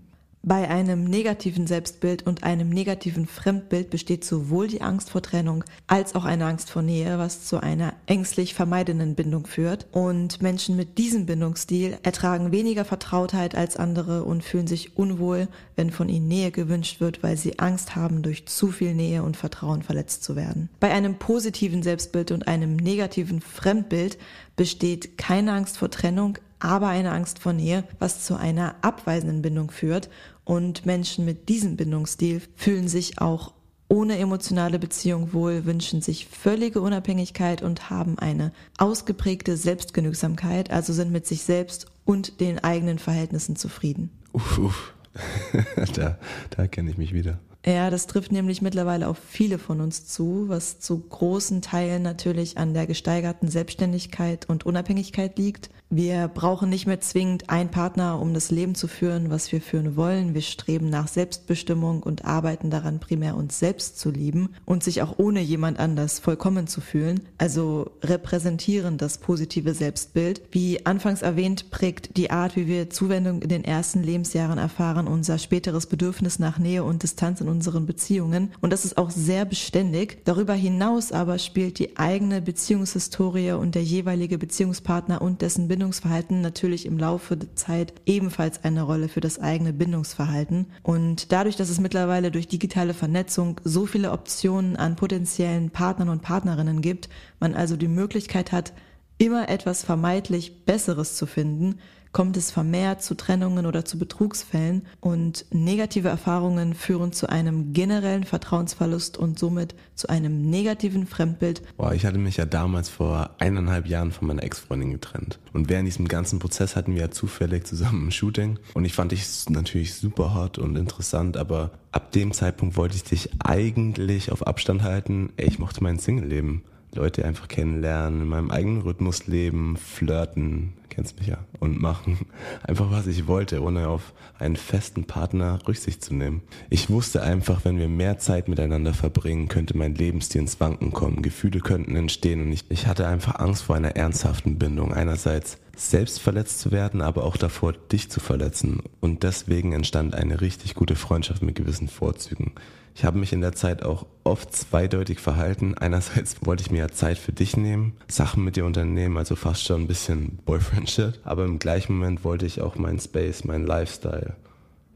Bei 0.45 0.69
einem 0.69 1.05
negativen 1.05 1.69
Selbstbild 1.69 2.27
und 2.27 2.43
einem 2.43 2.69
negativen 2.69 3.27
Fremdbild 3.27 3.91
besteht 3.91 4.25
sowohl 4.25 4.67
die 4.67 4.83
Angst 4.83 5.11
vor 5.11 5.23
Trennung 5.23 5.63
als 5.87 6.17
auch 6.17 6.25
eine 6.25 6.47
Angst 6.47 6.69
vor 6.69 6.83
Nähe, 6.83 7.17
was 7.17 7.45
zu 7.45 7.63
einer 7.63 7.93
ängstlich 8.07 8.53
vermeidenden 8.53 9.15
Bindung 9.15 9.47
führt. 9.47 9.87
Und 9.93 10.43
Menschen 10.43 10.75
mit 10.75 10.99
diesem 10.99 11.27
Bindungsstil 11.27 11.97
ertragen 12.03 12.51
weniger 12.51 12.85
Vertrautheit 12.85 13.55
als 13.55 13.77
andere 13.77 14.25
und 14.25 14.43
fühlen 14.43 14.67
sich 14.67 14.97
unwohl, 14.97 15.47
wenn 15.77 15.93
von 15.93 16.09
ihnen 16.09 16.27
Nähe 16.27 16.51
gewünscht 16.51 17.01
wird, 17.01 17.23
weil 17.23 17.37
sie 17.37 17.61
Angst 17.61 17.95
haben, 17.95 18.23
durch 18.23 18.47
zu 18.47 18.73
viel 18.73 18.95
Nähe 18.95 19.23
und 19.23 19.37
Vertrauen 19.37 19.83
verletzt 19.83 20.25
zu 20.25 20.35
werden. 20.35 20.71
Bei 20.81 20.91
einem 20.91 21.21
positiven 21.21 21.85
Selbstbild 21.85 22.33
und 22.33 22.49
einem 22.49 22.75
negativen 22.75 23.41
Fremdbild 23.41 24.19
besteht 24.57 25.17
keine 25.19 25.53
Angst 25.53 25.79
vor 25.79 25.91
Trennung, 25.91 26.39
aber 26.63 26.89
eine 26.89 27.11
Angst 27.11 27.41
vor 27.41 27.53
Nähe, 27.53 27.83
was 27.99 28.25
zu 28.25 28.37
einer 28.37 28.77
abweisenden 28.83 29.43
Bindung 29.43 29.71
führt. 29.71 30.09
Und 30.45 30.87
Menschen 30.87 31.25
mit 31.25 31.49
diesem 31.49 31.77
Bindungsstil 31.77 32.43
fühlen 32.57 32.89
sich 32.89 33.21
auch 33.21 33.53
ohne 33.89 34.17
emotionale 34.19 34.79
Beziehung 34.79 35.35
wohl, 35.35 35.67
wünschen 35.67 36.01
sich 36.01 36.27
völlige 36.27 36.81
Unabhängigkeit 36.81 37.61
und 37.61 37.91
haben 37.91 38.19
eine 38.19 38.53
ausgeprägte 38.79 39.57
Selbstgenügsamkeit, 39.57 40.71
also 40.71 40.95
sind 40.95 41.13
mit 41.13 41.27
sich 41.27 41.43
selbst 41.43 41.87
und 42.05 42.41
den 42.41 42.65
eigenen 42.65 42.99
Verhältnissen 42.99 43.55
zufrieden. 43.55 44.11
Uff, 44.33 44.59
uff. 44.59 44.95
da, 45.95 46.19
da 46.51 46.67
kenne 46.67 46.91
ich 46.91 46.97
mich 46.97 47.13
wieder. 47.13 47.39
Ja, 47.65 47.91
das 47.91 48.09
trifft 48.09 48.33
nämlich 48.33 48.61
mittlerweile 48.61 49.07
auf 49.07 49.19
viele 49.19 49.59
von 49.59 49.81
uns 49.81 50.07
zu, 50.07 50.49
was 50.49 50.81
zu 50.81 50.99
großen 50.99 51.63
Teilen 51.63 52.03
natürlich 52.03 52.59
an 52.59 52.75
der 52.75 52.89
gesteigerten 52.89 53.49
Selbstständigkeit 53.49 54.49
und 54.49 54.67
Unabhängigkeit 54.67 55.39
liegt. 55.39 55.71
Wir 55.95 56.27
brauchen 56.29 56.71
nicht 56.71 56.87
mehr 56.87 57.03
zwingend 57.03 57.51
einen 57.51 57.71
Partner, 57.71 58.19
um 58.19 58.33
das 58.33 58.51
Leben 58.51 58.75
zu 58.75 58.89
führen, 58.89 59.29
was 59.29 59.53
wir 59.53 59.61
führen 59.61 59.95
wollen. 59.95 60.33
Wir 60.33 60.41
streben 60.41 60.89
nach 60.89 61.07
Selbstbestimmung 61.07 62.03
und 62.03 62.25
arbeiten 62.25 62.71
daran, 62.71 62.99
primär 62.99 63.37
uns 63.37 63.59
selbst 63.59 63.99
zu 63.99 64.11
lieben 64.11 64.55
und 64.65 64.83
sich 64.83 65.03
auch 65.03 65.19
ohne 65.19 65.43
jemand 65.43 65.79
anders 65.79 66.19
vollkommen 66.19 66.67
zu 66.67 66.81
fühlen. 66.81 67.21
Also 67.37 67.91
repräsentieren 68.03 68.97
das 68.97 69.19
positive 69.19 69.75
Selbstbild. 69.75 70.41
Wie 70.51 70.87
anfangs 70.87 71.21
erwähnt, 71.21 71.71
prägt 71.71 72.17
die 72.17 72.31
Art, 72.31 72.57
wie 72.57 72.67
wir 72.67 72.89
Zuwendung 72.89 73.43
in 73.43 73.51
den 73.51 73.63
ersten 73.63 74.03
Lebensjahren 74.03 74.57
erfahren, 74.57 75.07
unser 75.07 75.37
späteres 75.37 75.85
Bedürfnis 75.85 76.39
nach 76.39 76.59
Nähe 76.59 76.85
und 76.85 77.03
Distanz 77.03 77.43
in 77.43 77.52
unseren 77.53 77.87
Beziehungen. 77.87 78.51
Und 78.61 78.73
das 78.73 78.85
ist 78.85 78.99
auch 78.99 79.11
sehr 79.11 79.45
beständig. 79.45 80.25
Darüber 80.25 80.55
hinaus 80.55 81.13
aber 81.13 81.39
spielt 81.39 81.79
die 81.79 81.97
eigene 81.97 82.43
Beziehungshistorie 82.43 83.53
und 83.53 83.77
der 83.77 83.85
jeweilige 83.85 84.39
Beziehungspartner 84.39 85.23
und 85.23 85.43
dessen 85.43 85.69
Bindungsverhalten 85.69 86.41
natürlich 86.41 86.87
im 86.87 86.99
Laufe 86.99 87.37
der 87.37 87.55
Zeit 87.55 87.93
ebenfalls 88.07 88.65
eine 88.65 88.83
Rolle 88.83 89.09
für 89.09 89.21
das 89.21 89.39
eigene 89.39 89.73
Bindungsverhalten. 89.73 90.67
Und 90.83 91.31
dadurch, 91.31 91.57
dass 91.57 91.69
es 91.69 91.79
mittlerweile 91.79 92.31
durch 92.31 92.49
digitale 92.49 92.95
Vernetzung 92.95 93.61
so 93.63 93.87
viele 93.87 94.11
Optionen 94.11 94.77
an 94.77 94.97
potenziellen 94.97 95.71
Partnern 95.71 96.09
und 96.09 96.23
Partnerinnen 96.23 96.81
gibt, 96.81 97.09
man 97.39 97.55
also 97.55 97.77
die 97.77 97.89
Möglichkeit 97.89 98.51
hat, 98.51 98.73
immer 99.19 99.49
etwas 99.49 99.85
vermeintlich 99.85 100.65
Besseres 100.65 101.15
zu 101.15 101.27
finden, 101.27 101.79
kommt 102.13 102.37
es 102.37 102.51
vermehrt 102.51 103.03
zu 103.03 103.15
Trennungen 103.15 103.67
oder 103.67 103.85
zu 103.85 103.99
Betrugsfällen 103.99 104.87
und 105.01 105.47
negative 105.51 106.09
Erfahrungen 106.09 106.75
führen 106.75 107.13
zu 107.13 107.29
einem 107.29 107.73
generellen 107.73 108.25
Vertrauensverlust 108.25 109.17
und 109.17 109.39
somit 109.39 109.75
zu 109.95 110.09
einem 110.09 110.51
negativen 110.51 111.07
Fremdbild. 111.07 111.63
Boah, 111.77 111.93
ich 111.93 112.05
hatte 112.05 112.19
mich 112.19 112.37
ja 112.37 112.45
damals 112.45 112.89
vor 112.89 113.31
eineinhalb 113.39 113.87
Jahren 113.87 114.13
von 114.13 114.29
meiner 114.29 114.43
Ex-Freundin 114.43 114.93
getrennt. 114.93 115.39
Und 115.53 115.69
während 115.69 115.87
diesem 115.87 116.09
ganzen 116.09 116.39
Prozess 116.39 116.77
hatten 116.77 116.95
wir 116.95 117.03
ja 117.03 117.11
zufällig 117.11 117.67
zusammen 117.67 118.09
ein 118.09 118.13
Shooting. 118.13 118.59
Und 118.75 118.85
ich 118.85 118.93
fand 118.93 119.13
dich 119.13 119.27
natürlich 119.49 119.95
super 119.95 120.35
hot 120.35 120.59
und 120.59 120.77
interessant, 120.77 121.37
aber 121.37 121.73
ab 121.93 122.13
dem 122.13 122.33
Zeitpunkt 122.33 122.77
wollte 122.77 122.97
ich 122.97 123.05
dich 123.05 123.31
eigentlich 123.43 124.31
auf 124.31 124.47
Abstand 124.47 124.83
halten. 124.83 125.33
Ich 125.37 125.59
mochte 125.59 125.83
mein 125.83 125.99
Single-Leben 125.99 126.63
Leute 126.95 127.25
einfach 127.25 127.49
kennenlernen, 127.49 128.23
in 128.23 128.29
meinem 128.29 128.51
eigenen 128.51 128.83
Rhythmus 128.83 129.27
leben, 129.27 129.77
flirten, 129.77 130.75
kennst 130.91 131.19
mich 131.19 131.29
ja, 131.29 131.39
und 131.59 131.81
machen 131.81 132.19
einfach 132.63 132.91
was 132.91 133.07
ich 133.07 133.27
wollte, 133.27 133.63
ohne 133.63 133.89
auf 133.89 134.13
einen 134.39 134.57
festen 134.57 135.05
Partner 135.05 135.59
Rücksicht 135.67 136.05
zu 136.05 136.15
nehmen. 136.15 136.43
Ich 136.69 136.91
wusste 136.91 137.23
einfach, 137.23 137.65
wenn 137.65 137.79
wir 137.79 137.89
mehr 137.89 138.19
Zeit 138.19 138.49
miteinander 138.49 138.93
verbringen, 138.93 139.49
könnte 139.49 139.77
mein 139.77 139.95
Lebensstil 139.95 140.43
ins 140.43 140.61
Wanken 140.61 140.93
kommen, 140.93 141.23
Gefühle 141.23 141.61
könnten 141.61 141.97
entstehen 141.97 142.43
und 142.43 142.53
ich, 142.53 142.65
ich 142.69 142.87
hatte 142.87 143.07
einfach 143.07 143.37
Angst 143.37 143.63
vor 143.63 143.77
einer 143.77 143.97
ernsthaften 143.97 144.59
Bindung. 144.59 144.93
Einerseits 144.93 145.59
selbst 145.77 146.21
verletzt 146.21 146.61
zu 146.61 146.71
werden, 146.71 147.01
aber 147.01 147.25
auch 147.25 147.37
davor, 147.37 147.73
dich 147.73 148.11
zu 148.11 148.21
verletzen. 148.21 148.83
Und 149.01 149.23
deswegen 149.23 149.73
entstand 149.73 150.15
eine 150.15 150.41
richtig 150.41 150.75
gute 150.75 150.97
Freundschaft 150.97 151.43
mit 151.43 151.55
gewissen 151.55 151.89
Vorzügen. 151.89 152.53
Ich 152.95 153.05
habe 153.05 153.19
mich 153.19 153.33
in 153.33 153.41
der 153.41 153.53
Zeit 153.53 153.83
auch 153.83 154.07
oft 154.25 154.55
zweideutig 154.55 155.19
verhalten. 155.21 155.75
Einerseits 155.77 156.37
wollte 156.47 156.63
ich 156.63 156.71
mir 156.71 156.79
ja 156.79 156.89
Zeit 156.89 157.19
für 157.19 157.33
dich 157.33 157.57
nehmen, 157.57 157.95
Sachen 158.09 158.45
mit 158.45 158.57
dir 158.57 158.65
unternehmen, 158.65 159.17
also 159.17 159.37
fast 159.37 159.65
schon 159.65 159.83
ein 159.83 159.89
bisschen 159.89 160.39
Boyfriend-Shit. 160.45 161.21
Aber 161.25 161.45
im 161.45 161.59
gleichen 161.59 161.95
Moment 161.95 162.25
wollte 162.25 162.47
ich 162.47 162.61
auch 162.61 162.77
meinen 162.77 163.01
Space, 163.01 163.45
meinen 163.45 163.67
Lifestyle 163.67 164.37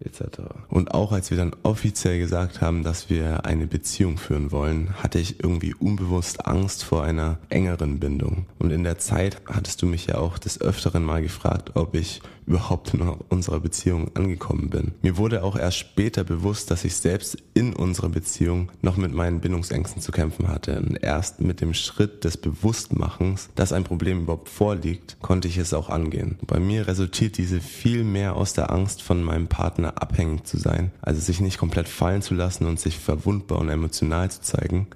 etc. 0.00 0.40
Und 0.68 0.92
auch 0.92 1.12
als 1.12 1.30
wir 1.30 1.38
dann 1.38 1.56
offiziell 1.62 2.18
gesagt 2.18 2.60
haben, 2.60 2.82
dass 2.82 3.08
wir 3.08 3.46
eine 3.46 3.66
Beziehung 3.66 4.18
führen 4.18 4.52
wollen, 4.52 4.94
hatte 5.02 5.18
ich 5.18 5.42
irgendwie 5.42 5.74
unbewusst 5.74 6.46
Angst 6.46 6.84
vor 6.84 7.02
einer 7.02 7.38
engeren 7.48 7.98
Bindung. 7.98 8.46
Und 8.58 8.72
in 8.72 8.84
der 8.84 8.98
Zeit 8.98 9.40
hattest 9.46 9.82
du 9.82 9.86
mich 9.86 10.06
ja 10.06 10.16
auch 10.18 10.38
des 10.38 10.60
Öfteren 10.60 11.02
mal 11.02 11.22
gefragt, 11.22 11.72
ob 11.74 11.94
ich 11.94 12.20
überhaupt 12.46 12.94
in 12.94 13.00
unserer 13.00 13.60
Beziehung 13.60 14.14
angekommen 14.14 14.70
bin. 14.70 14.92
Mir 15.02 15.16
wurde 15.16 15.42
auch 15.42 15.56
erst 15.56 15.78
später 15.78 16.24
bewusst, 16.24 16.70
dass 16.70 16.84
ich 16.84 16.96
selbst 16.96 17.36
in 17.54 17.72
unserer 17.72 18.08
Beziehung 18.08 18.70
noch 18.82 18.96
mit 18.96 19.12
meinen 19.12 19.40
Bindungsängsten 19.40 20.00
zu 20.00 20.12
kämpfen 20.12 20.48
hatte. 20.48 20.80
Und 20.80 20.96
erst 21.02 21.40
mit 21.40 21.60
dem 21.60 21.74
Schritt 21.74 22.24
des 22.24 22.36
Bewusstmachens, 22.36 23.50
dass 23.54 23.72
ein 23.72 23.84
Problem 23.84 24.22
überhaupt 24.22 24.48
vorliegt, 24.48 25.16
konnte 25.20 25.48
ich 25.48 25.58
es 25.58 25.74
auch 25.74 25.90
angehen. 25.90 26.38
Bei 26.46 26.60
mir 26.60 26.86
resultiert 26.86 27.36
diese 27.36 27.60
viel 27.60 28.04
mehr 28.04 28.36
aus 28.36 28.52
der 28.52 28.70
Angst 28.70 29.02
von 29.02 29.22
meinem 29.22 29.48
Partner 29.48 30.00
abhängig 30.00 30.44
zu 30.44 30.58
sein, 30.58 30.92
also 31.02 31.20
sich 31.20 31.40
nicht 31.40 31.58
komplett 31.58 31.88
fallen 31.88 32.22
zu 32.22 32.34
lassen 32.34 32.66
und 32.66 32.78
sich 32.78 32.98
verwundbar 32.98 33.58
und 33.58 33.68
emotional 33.68 34.30
zu 34.30 34.40
zeigen. 34.42 34.86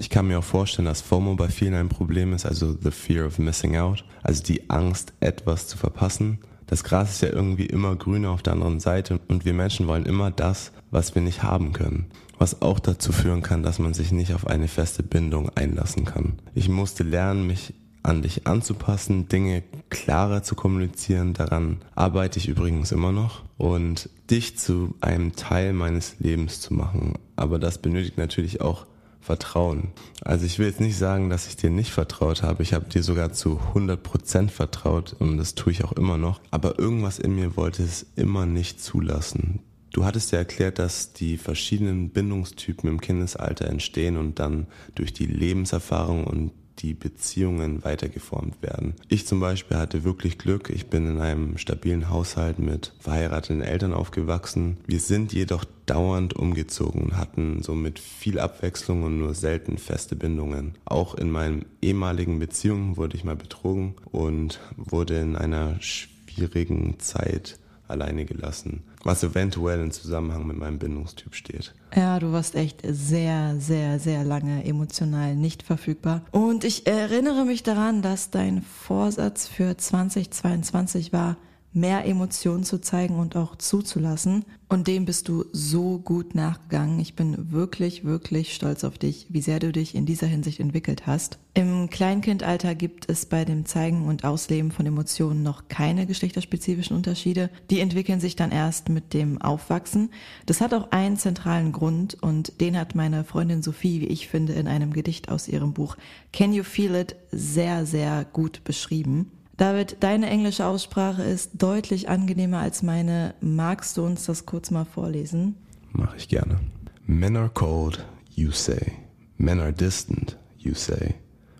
Ich 0.00 0.10
kann 0.10 0.28
mir 0.28 0.38
auch 0.38 0.44
vorstellen, 0.44 0.86
dass 0.86 1.00
FOMO 1.00 1.34
bei 1.34 1.48
vielen 1.48 1.74
ein 1.74 1.88
Problem 1.88 2.32
ist, 2.32 2.46
also 2.46 2.76
the 2.80 2.92
fear 2.92 3.26
of 3.26 3.38
missing 3.38 3.76
out, 3.76 4.04
also 4.22 4.44
die 4.44 4.70
Angst, 4.70 5.12
etwas 5.18 5.66
zu 5.66 5.76
verpassen. 5.76 6.38
Das 6.68 6.84
Gras 6.84 7.10
ist 7.10 7.22
ja 7.22 7.30
irgendwie 7.30 7.66
immer 7.66 7.96
grüner 7.96 8.30
auf 8.30 8.42
der 8.42 8.52
anderen 8.52 8.78
Seite 8.78 9.20
und 9.28 9.44
wir 9.44 9.54
Menschen 9.54 9.88
wollen 9.88 10.06
immer 10.06 10.30
das, 10.30 10.72
was 10.90 11.14
wir 11.14 11.22
nicht 11.22 11.42
haben 11.42 11.72
können. 11.72 12.06
Was 12.38 12.62
auch 12.62 12.78
dazu 12.78 13.10
führen 13.10 13.42
kann, 13.42 13.62
dass 13.62 13.78
man 13.78 13.94
sich 13.94 14.12
nicht 14.12 14.32
auf 14.34 14.46
eine 14.46 14.68
feste 14.68 15.02
Bindung 15.02 15.50
einlassen 15.56 16.04
kann. 16.04 16.34
Ich 16.54 16.68
musste 16.68 17.02
lernen, 17.02 17.46
mich 17.46 17.74
an 18.02 18.22
dich 18.22 18.46
anzupassen, 18.46 19.28
Dinge 19.28 19.62
klarer 19.90 20.42
zu 20.42 20.54
kommunizieren. 20.54 21.34
Daran 21.34 21.78
arbeite 21.94 22.38
ich 22.38 22.48
übrigens 22.48 22.92
immer 22.92 23.12
noch. 23.12 23.42
Und 23.56 24.08
dich 24.30 24.56
zu 24.56 24.94
einem 25.00 25.34
Teil 25.34 25.72
meines 25.72 26.20
Lebens 26.20 26.60
zu 26.60 26.74
machen. 26.74 27.14
Aber 27.34 27.58
das 27.58 27.78
benötigt 27.78 28.18
natürlich 28.18 28.60
auch 28.60 28.86
Vertrauen. 29.20 29.88
Also 30.22 30.46
ich 30.46 30.58
will 30.58 30.66
jetzt 30.66 30.80
nicht 30.80 30.96
sagen, 30.96 31.30
dass 31.30 31.48
ich 31.48 31.56
dir 31.56 31.70
nicht 31.70 31.90
vertraut 31.90 32.42
habe. 32.42 32.62
Ich 32.62 32.72
habe 32.72 32.88
dir 32.88 33.02
sogar 33.02 33.32
zu 33.32 33.60
100% 33.74 34.48
vertraut 34.48 35.14
und 35.18 35.36
das 35.36 35.54
tue 35.54 35.72
ich 35.72 35.84
auch 35.84 35.92
immer 35.92 36.16
noch. 36.16 36.40
Aber 36.50 36.78
irgendwas 36.78 37.18
in 37.18 37.34
mir 37.34 37.56
wollte 37.56 37.82
es 37.82 38.06
immer 38.16 38.46
nicht 38.46 38.82
zulassen. 38.82 39.60
Du 39.92 40.04
hattest 40.04 40.32
ja 40.32 40.38
erklärt, 40.38 40.78
dass 40.78 41.12
die 41.12 41.38
verschiedenen 41.38 42.10
Bindungstypen 42.10 42.88
im 42.88 43.00
Kindesalter 43.00 43.66
entstehen 43.66 44.16
und 44.16 44.38
dann 44.38 44.66
durch 44.94 45.12
die 45.12 45.26
Lebenserfahrung 45.26 46.24
und 46.24 46.52
die 46.78 46.94
Beziehungen 46.94 47.84
weitergeformt 47.84 48.62
werden. 48.62 48.94
Ich 49.08 49.26
zum 49.26 49.40
Beispiel 49.40 49.76
hatte 49.76 50.04
wirklich 50.04 50.38
Glück. 50.38 50.70
Ich 50.70 50.86
bin 50.86 51.06
in 51.06 51.20
einem 51.20 51.58
stabilen 51.58 52.10
Haushalt 52.10 52.58
mit 52.58 52.92
verheirateten 53.00 53.62
Eltern 53.62 53.92
aufgewachsen. 53.92 54.78
Wir 54.86 55.00
sind 55.00 55.32
jedoch 55.32 55.64
dauernd 55.86 56.34
umgezogen 56.34 57.02
und 57.02 57.16
hatten 57.16 57.62
somit 57.62 57.98
viel 57.98 58.38
Abwechslung 58.38 59.02
und 59.02 59.18
nur 59.18 59.34
selten 59.34 59.78
feste 59.78 60.16
Bindungen. 60.16 60.74
Auch 60.84 61.14
in 61.14 61.30
meinen 61.30 61.64
ehemaligen 61.80 62.38
Beziehungen 62.38 62.96
wurde 62.96 63.16
ich 63.16 63.24
mal 63.24 63.36
betrogen 63.36 63.94
und 64.12 64.60
wurde 64.76 65.18
in 65.18 65.36
einer 65.36 65.80
schwierigen 65.80 66.98
Zeit 66.98 67.58
alleine 67.88 68.26
gelassen, 68.26 68.82
was 69.08 69.24
eventuell 69.24 69.80
in 69.80 69.90
Zusammenhang 69.90 70.46
mit 70.46 70.58
meinem 70.58 70.78
Bindungstyp 70.78 71.34
steht. 71.34 71.72
Ja, 71.96 72.18
du 72.18 72.30
warst 72.30 72.54
echt 72.54 72.82
sehr, 72.84 73.56
sehr, 73.58 73.98
sehr 73.98 74.22
lange 74.22 74.66
emotional 74.66 75.34
nicht 75.34 75.62
verfügbar. 75.62 76.26
Und 76.30 76.62
ich 76.62 76.86
erinnere 76.86 77.46
mich 77.46 77.62
daran, 77.62 78.02
dass 78.02 78.30
dein 78.30 78.60
Vorsatz 78.60 79.48
für 79.48 79.78
2022 79.78 81.14
war, 81.14 81.38
mehr 81.78 82.04
Emotionen 82.04 82.64
zu 82.64 82.80
zeigen 82.80 83.18
und 83.18 83.36
auch 83.36 83.56
zuzulassen. 83.56 84.44
Und 84.70 84.86
dem 84.86 85.06
bist 85.06 85.28
du 85.28 85.46
so 85.52 85.98
gut 85.98 86.34
nachgegangen. 86.34 87.00
Ich 87.00 87.14
bin 87.14 87.52
wirklich, 87.52 88.04
wirklich 88.04 88.54
stolz 88.54 88.84
auf 88.84 88.98
dich, 88.98 89.26
wie 89.30 89.40
sehr 89.40 89.60
du 89.60 89.72
dich 89.72 89.94
in 89.94 90.04
dieser 90.04 90.26
Hinsicht 90.26 90.60
entwickelt 90.60 91.06
hast. 91.06 91.38
Im 91.54 91.88
Kleinkindalter 91.88 92.74
gibt 92.74 93.08
es 93.08 93.24
bei 93.24 93.46
dem 93.46 93.64
Zeigen 93.64 94.06
und 94.06 94.24
Ausleben 94.24 94.70
von 94.70 94.84
Emotionen 94.84 95.42
noch 95.42 95.68
keine 95.68 96.06
geschlechterspezifischen 96.06 96.94
Unterschiede. 96.94 97.48
Die 97.70 97.80
entwickeln 97.80 98.20
sich 98.20 98.36
dann 98.36 98.52
erst 98.52 98.90
mit 98.90 99.14
dem 99.14 99.40
Aufwachsen. 99.40 100.10
Das 100.44 100.60
hat 100.60 100.74
auch 100.74 100.90
einen 100.90 101.16
zentralen 101.16 101.72
Grund 101.72 102.22
und 102.22 102.60
den 102.60 102.78
hat 102.78 102.94
meine 102.94 103.24
Freundin 103.24 103.62
Sophie, 103.62 104.02
wie 104.02 104.08
ich 104.08 104.28
finde, 104.28 104.52
in 104.52 104.68
einem 104.68 104.92
Gedicht 104.92 105.30
aus 105.30 105.48
ihrem 105.48 105.72
Buch 105.72 105.96
Can 106.32 106.52
You 106.52 106.62
Feel 106.62 106.94
It 106.94 107.16
sehr, 107.32 107.86
sehr 107.86 108.26
gut 108.26 108.64
beschrieben. 108.64 109.32
David, 109.58 109.96
deine 109.98 110.30
englische 110.30 110.64
Aussprache 110.64 111.24
ist 111.24 111.50
deutlich 111.60 112.08
angenehmer 112.08 112.58
als 112.58 112.84
meine. 112.84 113.34
Magst 113.40 113.96
du 113.96 114.04
uns 114.04 114.24
das 114.24 114.46
kurz 114.46 114.70
mal 114.70 114.84
vorlesen? 114.84 115.56
Mach 115.90 116.14
ich 116.14 116.28
gerne. 116.28 116.60
Men 117.06 117.36
are 117.36 117.50
cold, 117.52 118.06
you 118.36 118.52
say. 118.52 118.92
Men 119.36 119.58
are 119.58 119.72
distant, 119.72 120.38
you 120.58 120.74
say. 120.74 121.16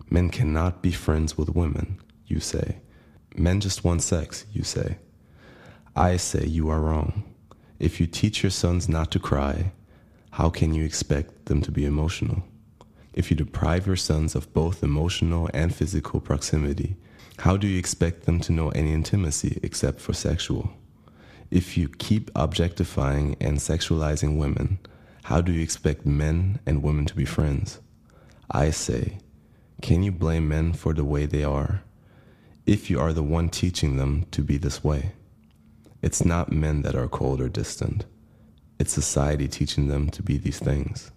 Men 0.07 0.31
cannot 0.31 0.81
be 0.81 0.91
friends 0.91 1.37
with 1.37 1.53
women, 1.53 1.97
you 2.25 2.39
say. 2.39 2.75
Men 3.35 3.59
just 3.59 3.83
want 3.83 4.01
sex, 4.01 4.47
you 4.53 4.63
say. 4.63 4.95
I 5.93 6.17
say 6.17 6.45
you 6.45 6.69
are 6.69 6.79
wrong. 6.79 7.25
If 7.79 7.99
you 7.99 8.07
teach 8.07 8.41
your 8.41 8.51
sons 8.51 8.87
not 8.87 9.11
to 9.11 9.19
cry, 9.19 9.73
how 10.31 10.49
can 10.49 10.73
you 10.73 10.85
expect 10.85 11.47
them 11.47 11.61
to 11.63 11.71
be 11.71 11.83
emotional? 11.83 12.43
If 13.13 13.29
you 13.29 13.35
deprive 13.35 13.85
your 13.85 13.97
sons 13.97 14.35
of 14.35 14.53
both 14.53 14.83
emotional 14.83 15.49
and 15.53 15.75
physical 15.75 16.21
proximity, 16.21 16.95
How 17.39 17.55
do 17.55 17.67
you 17.67 17.79
expect 17.79 18.25
them 18.25 18.41
to 18.41 18.51
know 18.51 18.67
any 18.71 18.91
intimacy 18.91 19.61
except 19.63 20.01
for 20.01 20.11
sexual? 20.11 20.73
If 21.49 21.77
you 21.77 21.87
keep 21.87 22.29
objectifying 22.35 23.37
and 23.39 23.59
sexualizing 23.59 24.37
women, 24.37 24.79
how 25.23 25.39
do 25.39 25.53
you 25.53 25.63
expect 25.63 26.05
men 26.05 26.59
and 26.65 26.83
women 26.83 27.05
to 27.05 27.15
be 27.15 27.23
friends? 27.23 27.79
I 28.51 28.71
say, 28.71 29.19
can 29.81 30.03
you 30.03 30.11
blame 30.11 30.49
men 30.49 30.73
for 30.73 30.93
the 30.93 31.05
way 31.05 31.25
they 31.25 31.45
are 31.45 31.81
if 32.65 32.89
you 32.89 32.99
are 32.99 33.13
the 33.13 33.23
one 33.23 33.47
teaching 33.47 33.95
them 33.95 34.25
to 34.31 34.41
be 34.41 34.57
this 34.57 34.83
way? 34.83 35.13
It's 36.01 36.25
not 36.25 36.51
men 36.51 36.81
that 36.81 36.95
are 36.95 37.07
cold 37.07 37.39
or 37.39 37.47
distant. 37.47 38.05
It's 38.79 38.91
society 38.91 39.47
teaching 39.47 39.87
them 39.87 40.09
to 40.09 40.21
be 40.21 40.37
these 40.37 40.59
things. 40.59 41.11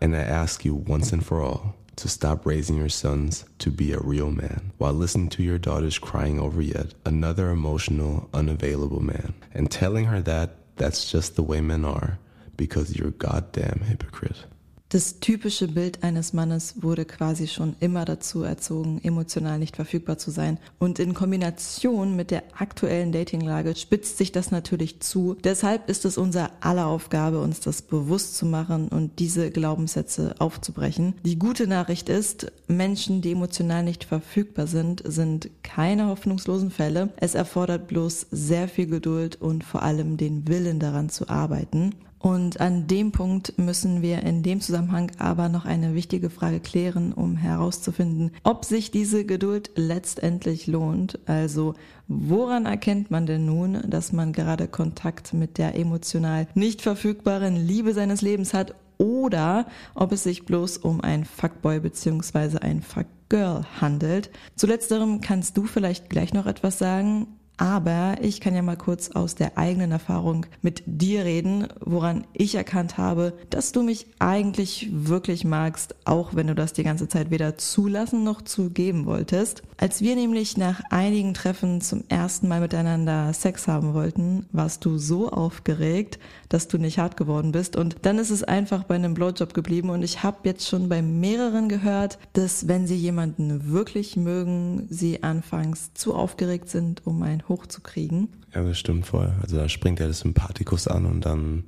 And 0.00 0.16
I 0.16 0.20
ask 0.20 0.64
you 0.64 0.74
once 0.74 1.12
and 1.12 1.24
for 1.24 1.40
all 1.40 1.76
to 1.96 2.08
stop 2.08 2.46
raising 2.46 2.76
your 2.76 2.88
sons 2.88 3.44
to 3.58 3.70
be 3.70 3.92
a 3.92 3.98
real 3.98 4.30
man 4.30 4.72
while 4.78 4.92
listening 4.92 5.28
to 5.28 5.42
your 5.42 5.58
daughters 5.58 5.98
crying 5.98 6.40
over 6.40 6.62
yet 6.62 6.94
another 7.04 7.50
emotional, 7.50 8.28
unavailable 8.32 9.02
man 9.02 9.34
and 9.52 9.70
telling 9.70 10.06
her 10.06 10.20
that 10.22 10.56
that's 10.76 11.10
just 11.10 11.36
the 11.36 11.42
way 11.42 11.60
men 11.60 11.84
are 11.84 12.18
because 12.56 12.96
you're 12.96 13.08
a 13.08 13.12
goddamn 13.12 13.82
hypocrite. 13.86 14.44
Das 14.92 15.20
typische 15.20 15.68
Bild 15.68 16.02
eines 16.02 16.32
Mannes 16.32 16.82
wurde 16.82 17.04
quasi 17.04 17.46
schon 17.46 17.76
immer 17.78 18.04
dazu 18.04 18.42
erzogen, 18.42 19.00
emotional 19.04 19.60
nicht 19.60 19.76
verfügbar 19.76 20.18
zu 20.18 20.32
sein. 20.32 20.58
Und 20.80 20.98
in 20.98 21.14
Kombination 21.14 22.16
mit 22.16 22.32
der 22.32 22.42
aktuellen 22.58 23.12
Datinglage 23.12 23.76
spitzt 23.76 24.18
sich 24.18 24.32
das 24.32 24.50
natürlich 24.50 24.98
zu. 24.98 25.36
Deshalb 25.44 25.88
ist 25.88 26.04
es 26.04 26.18
unser 26.18 26.50
aller 26.58 26.88
Aufgabe, 26.88 27.40
uns 27.40 27.60
das 27.60 27.82
bewusst 27.82 28.36
zu 28.36 28.46
machen 28.46 28.88
und 28.88 29.20
diese 29.20 29.52
Glaubenssätze 29.52 30.34
aufzubrechen. 30.40 31.14
Die 31.24 31.38
gute 31.38 31.68
Nachricht 31.68 32.08
ist, 32.08 32.50
Menschen, 32.66 33.22
die 33.22 33.30
emotional 33.30 33.84
nicht 33.84 34.02
verfügbar 34.02 34.66
sind, 34.66 35.04
sind 35.06 35.50
keine 35.62 36.08
hoffnungslosen 36.08 36.72
Fälle. 36.72 37.10
Es 37.18 37.36
erfordert 37.36 37.86
bloß 37.86 38.26
sehr 38.32 38.66
viel 38.66 38.88
Geduld 38.88 39.40
und 39.40 39.62
vor 39.62 39.84
allem 39.84 40.16
den 40.16 40.48
Willen 40.48 40.80
daran 40.80 41.10
zu 41.10 41.28
arbeiten. 41.28 41.94
Und 42.20 42.60
an 42.60 42.86
dem 42.86 43.12
Punkt 43.12 43.56
müssen 43.56 44.02
wir 44.02 44.22
in 44.22 44.42
dem 44.42 44.60
Zusammenhang 44.60 45.10
aber 45.18 45.48
noch 45.48 45.64
eine 45.64 45.94
wichtige 45.94 46.28
Frage 46.28 46.60
klären, 46.60 47.14
um 47.14 47.34
herauszufinden, 47.34 48.32
ob 48.44 48.66
sich 48.66 48.90
diese 48.90 49.24
Geduld 49.24 49.70
letztendlich 49.74 50.66
lohnt. 50.66 51.18
Also 51.24 51.74
woran 52.08 52.66
erkennt 52.66 53.10
man 53.10 53.24
denn 53.24 53.46
nun, 53.46 53.80
dass 53.88 54.12
man 54.12 54.34
gerade 54.34 54.68
Kontakt 54.68 55.32
mit 55.32 55.56
der 55.56 55.76
emotional 55.76 56.46
nicht 56.54 56.82
verfügbaren 56.82 57.56
Liebe 57.56 57.94
seines 57.94 58.20
Lebens 58.20 58.52
hat 58.52 58.74
oder 58.98 59.64
ob 59.94 60.12
es 60.12 60.22
sich 60.24 60.44
bloß 60.44 60.76
um 60.76 61.00
ein 61.00 61.24
Fuckboy 61.24 61.80
bzw. 61.80 62.58
ein 62.58 62.82
Fuckgirl 62.82 63.64
handelt. 63.80 64.28
Zu 64.56 64.66
letzterem 64.66 65.22
kannst 65.22 65.56
du 65.56 65.64
vielleicht 65.64 66.10
gleich 66.10 66.34
noch 66.34 66.44
etwas 66.44 66.78
sagen. 66.78 67.28
Aber 67.60 68.16
ich 68.22 68.40
kann 68.40 68.54
ja 68.54 68.62
mal 68.62 68.78
kurz 68.78 69.10
aus 69.10 69.34
der 69.34 69.58
eigenen 69.58 69.92
Erfahrung 69.92 70.46
mit 70.62 70.82
dir 70.86 71.26
reden, 71.26 71.68
woran 71.84 72.26
ich 72.32 72.54
erkannt 72.54 72.96
habe, 72.96 73.34
dass 73.50 73.72
du 73.72 73.82
mich 73.82 74.06
eigentlich 74.18 74.88
wirklich 74.90 75.44
magst, 75.44 75.94
auch 76.06 76.34
wenn 76.34 76.46
du 76.46 76.54
das 76.54 76.72
die 76.72 76.84
ganze 76.84 77.06
Zeit 77.06 77.30
weder 77.30 77.58
zulassen 77.58 78.24
noch 78.24 78.40
zugeben 78.40 79.04
wolltest. 79.04 79.62
Als 79.76 80.00
wir 80.00 80.14
nämlich 80.14 80.56
nach 80.56 80.80
einigen 80.88 81.34
Treffen 81.34 81.82
zum 81.82 82.04
ersten 82.08 82.48
Mal 82.48 82.60
miteinander 82.60 83.34
Sex 83.34 83.68
haben 83.68 83.92
wollten, 83.92 84.46
warst 84.52 84.86
du 84.86 84.96
so 84.96 85.30
aufgeregt, 85.30 86.18
dass 86.48 86.66
du 86.66 86.78
nicht 86.78 86.98
hart 86.98 87.18
geworden 87.18 87.52
bist. 87.52 87.76
Und 87.76 87.96
dann 88.02 88.18
ist 88.18 88.30
es 88.30 88.42
einfach 88.42 88.84
bei 88.84 88.94
einem 88.94 89.12
Blowjob 89.12 89.52
geblieben. 89.52 89.90
Und 89.90 90.02
ich 90.02 90.22
habe 90.22 90.38
jetzt 90.44 90.66
schon 90.66 90.88
bei 90.88 91.02
mehreren 91.02 91.68
gehört, 91.68 92.18
dass 92.32 92.68
wenn 92.68 92.86
sie 92.86 92.96
jemanden 92.96 93.70
wirklich 93.70 94.16
mögen, 94.16 94.86
sie 94.88 95.22
anfangs 95.22 95.92
zu 95.92 96.14
aufgeregt 96.14 96.70
sind, 96.70 97.06
um 97.06 97.22
ein 97.22 97.49
hochzukriegen. 97.50 98.28
Ja, 98.54 98.62
das 98.62 98.78
stimmt 98.78 99.06
voll. 99.06 99.34
Also 99.42 99.58
da 99.58 99.68
springt 99.68 100.00
ja 100.00 100.06
das 100.06 100.20
Sympathikus 100.20 100.88
an 100.88 101.04
und 101.04 101.26
dann 101.26 101.64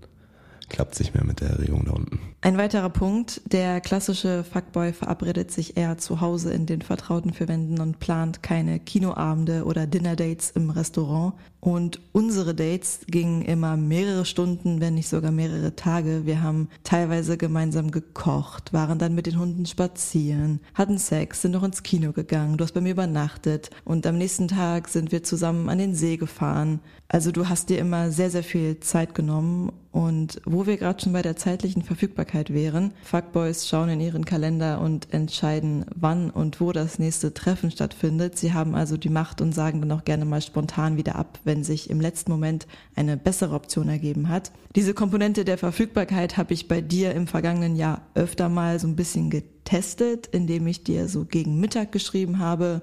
klappt 0.71 0.95
sich 0.95 1.13
mehr 1.13 1.25
mit 1.25 1.41
der 1.41 1.51
Erregung 1.51 1.85
da 1.85 1.93
unten. 1.93 2.21
Ein 2.45 2.59
weiterer 2.59 2.91
Punkt, 2.91 3.41
der 3.53 3.81
klassische 3.81 4.43
Fuckboy 4.43 4.93
verabredet 4.93 5.53
sich 5.53 5.77
eher 5.77 5.97
zu 5.99 6.21
Hause 6.21 6.53
in 6.53 6.67
den 6.67 6.83
vertrauten 6.83 7.33
vier 7.33 7.47
Wänden 7.47 7.81
und 7.81 8.01
plant 8.01 8.43
keine 8.43 8.81
Kinoabende 8.81 9.63
oder 9.65 9.87
Dinnerdates 9.87 10.51
im 10.51 10.71
Restaurant. 10.71 11.35
Und 11.61 12.01
unsere 12.11 12.53
Dates 12.53 13.03
gingen 13.07 13.43
immer 13.43 13.77
mehrere 13.77 14.25
Stunden, 14.25 14.81
wenn 14.81 14.95
nicht 14.95 15.09
sogar 15.09 15.31
mehrere 15.31 15.77
Tage. 15.77 16.27
Wir 16.27 16.43
haben 16.43 16.69
teilweise 16.83 17.37
gemeinsam 17.37 17.93
gekocht, 17.93 18.73
waren 18.73 18.99
dann 18.99 19.15
mit 19.15 19.27
den 19.27 19.39
Hunden 19.39 19.65
spazieren, 19.65 20.59
hatten 20.75 20.99
Sex, 20.99 21.43
sind 21.43 21.53
noch 21.53 21.63
ins 21.63 21.85
Kino 21.85 22.11
gegangen, 22.11 22.57
du 22.57 22.65
hast 22.65 22.73
bei 22.73 22.81
mir 22.81 22.91
übernachtet 22.91 23.71
und 23.85 24.05
am 24.05 24.19
nächsten 24.19 24.49
Tag 24.49 24.89
sind 24.89 25.13
wir 25.13 25.23
zusammen 25.23 25.69
an 25.69 25.79
den 25.79 25.95
See 25.95 26.17
gefahren. 26.17 26.81
Also 27.07 27.31
du 27.31 27.49
hast 27.49 27.69
dir 27.69 27.79
immer 27.79 28.11
sehr, 28.11 28.31
sehr 28.31 28.43
viel 28.43 28.81
Zeit 28.81 29.15
genommen 29.15 29.71
und 29.93 30.41
wo 30.47 30.67
wir 30.67 30.79
gerade 30.79 31.01
schon 31.01 31.13
bei 31.13 31.23
der 31.23 31.37
zeitlichen 31.37 31.83
Verfügbarkeit 31.83 32.32
wären, 32.33 32.93
Fuckboys 33.03 33.69
schauen 33.69 33.89
in 33.89 34.01
ihren 34.01 34.25
Kalender 34.25 34.81
und 34.81 35.13
entscheiden, 35.13 35.85
wann 35.95 36.31
und 36.31 36.61
wo 36.61 36.73
das 36.73 36.99
nächste 36.99 37.35
Treffen 37.35 37.71
stattfindet. 37.71 38.39
Sie 38.39 38.53
haben 38.53 38.75
also 38.75 38.97
die 38.97 39.09
Macht 39.09 39.41
und 39.41 39.55
sagen 39.55 39.81
dann 39.81 39.93
auch 39.93 40.05
gerne 40.05 40.25
mal 40.25 40.43
spontan 40.43 40.97
wieder 40.97 41.17
ab, 41.17 41.39
wenn 41.45 41.65
sich 41.65 41.91
im 41.91 42.01
letzten 42.01 42.33
Moment 42.33 42.67
eine 42.97 43.17
bessere 43.17 43.55
Option 43.55 43.89
ergeben 43.89 44.29
hat. 44.29 44.53
Diese 44.75 44.95
Komponente 44.95 45.45
der 45.45 45.59
Verfügbarkeit 45.59 46.37
habe 46.37 46.55
ich 46.55 46.69
bei 46.69 46.81
dir 46.81 47.15
im 47.15 47.27
vergangenen 47.27 47.77
Jahr 47.77 48.03
öfter 48.15 48.49
mal 48.49 48.79
so 48.79 48.87
ein 48.87 48.97
bisschen 48.97 49.31
getestet, 49.31 50.27
indem 50.29 50.67
ich 50.67 50.85
dir 50.85 51.09
so 51.09 51.25
gegen 51.25 51.61
Mittag 51.61 51.93
geschrieben 51.93 52.39
habe, 52.39 52.83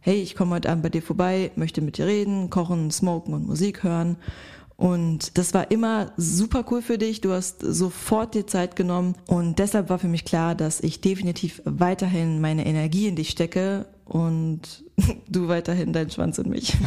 hey, 0.00 0.22
ich 0.22 0.36
komme 0.36 0.54
heute 0.54 0.70
Abend 0.70 0.84
bei 0.84 0.88
dir 0.88 1.02
vorbei, 1.02 1.50
möchte 1.56 1.80
mit 1.80 1.98
dir 1.98 2.06
reden, 2.06 2.48
kochen, 2.48 2.92
smoken 2.92 3.34
und 3.34 3.44
Musik 3.44 3.82
hören. 3.82 4.16
Und 4.76 5.38
das 5.38 5.54
war 5.54 5.70
immer 5.70 6.12
super 6.16 6.64
cool 6.70 6.82
für 6.82 6.98
dich. 6.98 7.22
Du 7.22 7.32
hast 7.32 7.60
sofort 7.60 8.34
dir 8.34 8.46
Zeit 8.46 8.76
genommen. 8.76 9.14
Und 9.26 9.58
deshalb 9.58 9.88
war 9.88 9.98
für 9.98 10.08
mich 10.08 10.24
klar, 10.24 10.54
dass 10.54 10.80
ich 10.80 11.00
definitiv 11.00 11.62
weiterhin 11.64 12.40
meine 12.40 12.66
Energie 12.66 13.08
in 13.08 13.16
dich 13.16 13.30
stecke 13.30 13.86
und 14.04 14.84
du 15.28 15.48
weiterhin 15.48 15.92
deinen 15.92 16.10
Schwanz 16.10 16.38
in 16.38 16.50
mich. 16.50 16.76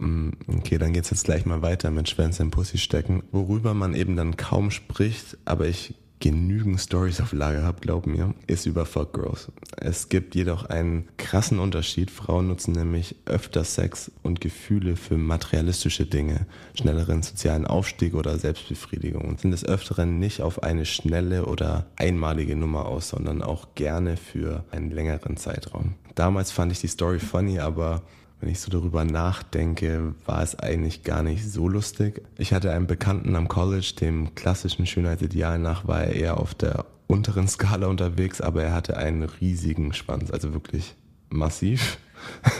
Mm, 0.00 0.30
okay, 0.46 0.78
dann 0.78 0.92
geht's 0.92 1.10
jetzt 1.10 1.24
gleich 1.24 1.44
mal 1.44 1.60
weiter 1.60 1.90
mit 1.90 2.08
Schwänze 2.08 2.42
im 2.42 2.52
Pussy 2.52 2.78
stecken, 2.78 3.24
worüber 3.32 3.74
man 3.74 3.94
eben 3.94 4.14
dann 4.14 4.36
kaum 4.36 4.70
spricht, 4.70 5.36
aber 5.44 5.66
ich 5.66 5.94
genügend 6.20 6.80
Stories 6.80 7.20
auf 7.20 7.32
Lager 7.32 7.62
habe, 7.62 7.80
glaub 7.80 8.06
mir, 8.06 8.34
ist 8.46 8.66
über 8.66 8.86
Fuck 8.86 9.14
Girls. 9.14 9.50
Es 9.76 10.08
gibt 10.08 10.34
jedoch 10.34 10.64
einen 10.64 11.08
krassen 11.16 11.58
Unterschied. 11.58 12.10
Frauen 12.10 12.48
nutzen 12.48 12.72
nämlich 12.72 13.16
öfter 13.26 13.64
Sex 13.64 14.10
und 14.22 14.40
Gefühle 14.40 14.96
für 14.96 15.16
materialistische 15.16 16.06
Dinge, 16.06 16.46
schnelleren 16.74 17.22
sozialen 17.22 17.66
Aufstieg 17.66 18.14
oder 18.14 18.38
Selbstbefriedigung 18.38 19.24
und 19.24 19.40
sind 19.40 19.52
des 19.52 19.64
Öfteren 19.64 20.18
nicht 20.18 20.42
auf 20.42 20.62
eine 20.62 20.86
schnelle 20.86 21.46
oder 21.46 21.86
einmalige 21.96 22.56
Nummer 22.56 22.86
aus, 22.86 23.10
sondern 23.10 23.42
auch 23.42 23.74
gerne 23.74 24.16
für 24.16 24.64
einen 24.70 24.90
längeren 24.90 25.36
Zeitraum. 25.36 25.94
Damals 26.14 26.50
fand 26.50 26.72
ich 26.72 26.80
die 26.80 26.88
Story 26.88 27.20
funny, 27.20 27.60
aber 27.60 28.02
wenn 28.40 28.48
ich 28.48 28.60
so 28.60 28.70
darüber 28.70 29.04
nachdenke, 29.04 30.14
war 30.24 30.42
es 30.42 30.58
eigentlich 30.58 31.02
gar 31.02 31.22
nicht 31.22 31.50
so 31.50 31.68
lustig. 31.68 32.22
Ich 32.36 32.52
hatte 32.52 32.72
einen 32.72 32.86
Bekannten 32.86 33.34
am 33.34 33.48
College, 33.48 33.94
dem 34.00 34.34
klassischen 34.34 34.86
Schönheitsideal 34.86 35.58
nach 35.58 35.86
war 35.88 36.04
er 36.04 36.14
eher 36.14 36.38
auf 36.38 36.54
der 36.54 36.86
unteren 37.08 37.48
Skala 37.48 37.86
unterwegs, 37.88 38.40
aber 38.40 38.62
er 38.62 38.74
hatte 38.74 38.96
einen 38.96 39.22
riesigen 39.24 39.92
Schwanz, 39.92 40.30
also 40.30 40.52
wirklich 40.54 40.94
massiv. 41.30 41.98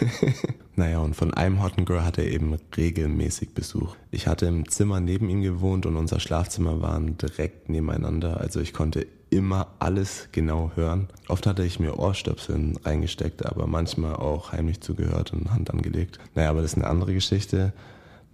naja, 0.76 0.98
und 0.98 1.14
von 1.14 1.34
einem 1.34 1.62
Hotten 1.62 1.84
Girl 1.84 2.04
hatte 2.04 2.22
er 2.22 2.30
eben 2.30 2.56
regelmäßig 2.76 3.54
Besuch. 3.54 3.96
Ich 4.10 4.26
hatte 4.26 4.46
im 4.46 4.68
Zimmer 4.68 5.00
neben 5.00 5.28
ihm 5.28 5.42
gewohnt 5.42 5.86
und 5.86 5.96
unser 5.96 6.20
Schlafzimmer 6.20 6.80
waren 6.80 7.18
direkt 7.18 7.68
nebeneinander, 7.68 8.40
also 8.40 8.60
ich 8.60 8.72
konnte 8.72 9.06
immer 9.30 9.68
alles 9.78 10.28
genau 10.32 10.72
hören. 10.74 11.08
Oft 11.28 11.46
hatte 11.46 11.64
ich 11.64 11.80
mir 11.80 11.98
Ohrstöpsel 11.98 12.74
reingesteckt, 12.84 13.44
aber 13.44 13.66
manchmal 13.66 14.16
auch 14.16 14.52
heimlich 14.52 14.80
zugehört 14.80 15.32
und 15.32 15.50
Hand 15.50 15.70
angelegt. 15.70 16.18
Naja, 16.34 16.50
aber 16.50 16.62
das 16.62 16.72
ist 16.72 16.78
eine 16.78 16.86
andere 16.86 17.14
Geschichte. 17.14 17.72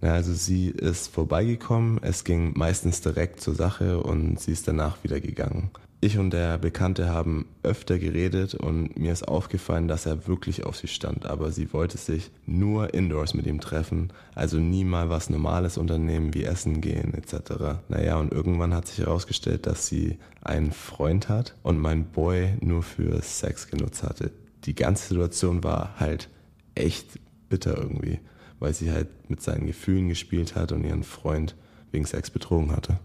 Naja, 0.05 0.17
also 0.17 0.33
sie 0.35 0.67
ist 0.67 1.07
vorbeigekommen, 1.07 1.99
es 2.03 2.23
ging 2.23 2.53
meistens 2.55 3.01
direkt 3.01 3.41
zur 3.41 3.55
Sache 3.55 4.03
und 4.03 4.39
sie 4.39 4.51
ist 4.51 4.67
danach 4.67 5.03
wieder 5.03 5.19
gegangen. 5.19 5.71
Ich 5.99 6.19
und 6.19 6.29
der 6.29 6.59
Bekannte 6.59 7.09
haben 7.09 7.47
öfter 7.63 7.97
geredet 7.97 8.53
und 8.53 8.99
mir 8.99 9.11
ist 9.11 9.27
aufgefallen, 9.27 9.87
dass 9.87 10.05
er 10.05 10.27
wirklich 10.27 10.63
auf 10.63 10.77
sie 10.77 10.89
stand, 10.89 11.25
aber 11.25 11.51
sie 11.51 11.73
wollte 11.73 11.97
sich 11.97 12.29
nur 12.45 12.93
indoors 12.93 13.33
mit 13.33 13.47
ihm 13.47 13.59
treffen, 13.59 14.13
also 14.35 14.57
nie 14.57 14.83
mal 14.83 15.09
was 15.09 15.31
Normales 15.31 15.75
unternehmen 15.75 16.35
wie 16.35 16.43
Essen 16.43 16.81
gehen 16.81 17.15
etc. 17.15 17.79
Naja, 17.89 18.17
und 18.17 18.31
irgendwann 18.31 18.75
hat 18.75 18.87
sich 18.87 18.99
herausgestellt, 18.99 19.65
dass 19.65 19.87
sie 19.87 20.19
einen 20.43 20.71
Freund 20.71 21.29
hat 21.29 21.55
und 21.63 21.79
mein 21.79 22.11
Boy 22.11 22.53
nur 22.61 22.83
für 22.83 23.19
Sex 23.23 23.69
genutzt 23.71 24.03
hatte. 24.03 24.29
Die 24.65 24.75
ganze 24.75 25.07
Situation 25.07 25.63
war 25.63 25.95
halt 25.99 26.29
echt 26.75 27.19
bitter 27.49 27.75
irgendwie, 27.75 28.19
weil 28.59 28.73
sie 28.73 28.91
halt 28.91 29.29
mit 29.29 29.41
seinen 29.41 29.67
Gefühlen 29.67 30.09
gespielt 30.09 30.55
hat 30.55 30.71
und 30.71 30.83
ihren 30.83 31.03
Freund 31.03 31.55
wegen 31.91 32.05
Sex 32.05 32.29
betrogen 32.29 32.71
hatte. 32.71 32.99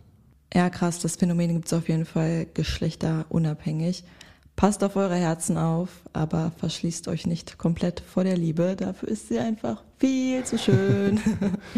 Ja, 0.53 0.69
krass, 0.69 0.99
das 0.99 1.17
Phänomen 1.17 1.53
gibt 1.53 1.67
es 1.67 1.73
auf 1.73 1.89
jeden 1.89 2.05
Fall 2.05 2.47
geschlechterunabhängig. 2.53 4.05
Passt 4.57 4.85
auf 4.85 4.97
eure 4.97 5.15
Herzen 5.15 5.57
auf, 5.57 6.03
aber 6.13 6.53
verschließt 6.59 7.09
euch 7.09 7.27
nicht 7.27 7.57
komplett 7.57 8.01
vor 8.01 8.25
der 8.25 8.37
Liebe. 8.37 8.77
Dafür 8.77 9.09
ist 9.09 9.29
sie 9.29 9.39
einfach 9.39 9.83
viel 9.99 10.45
zu 10.45 10.59
schön. 10.59 11.21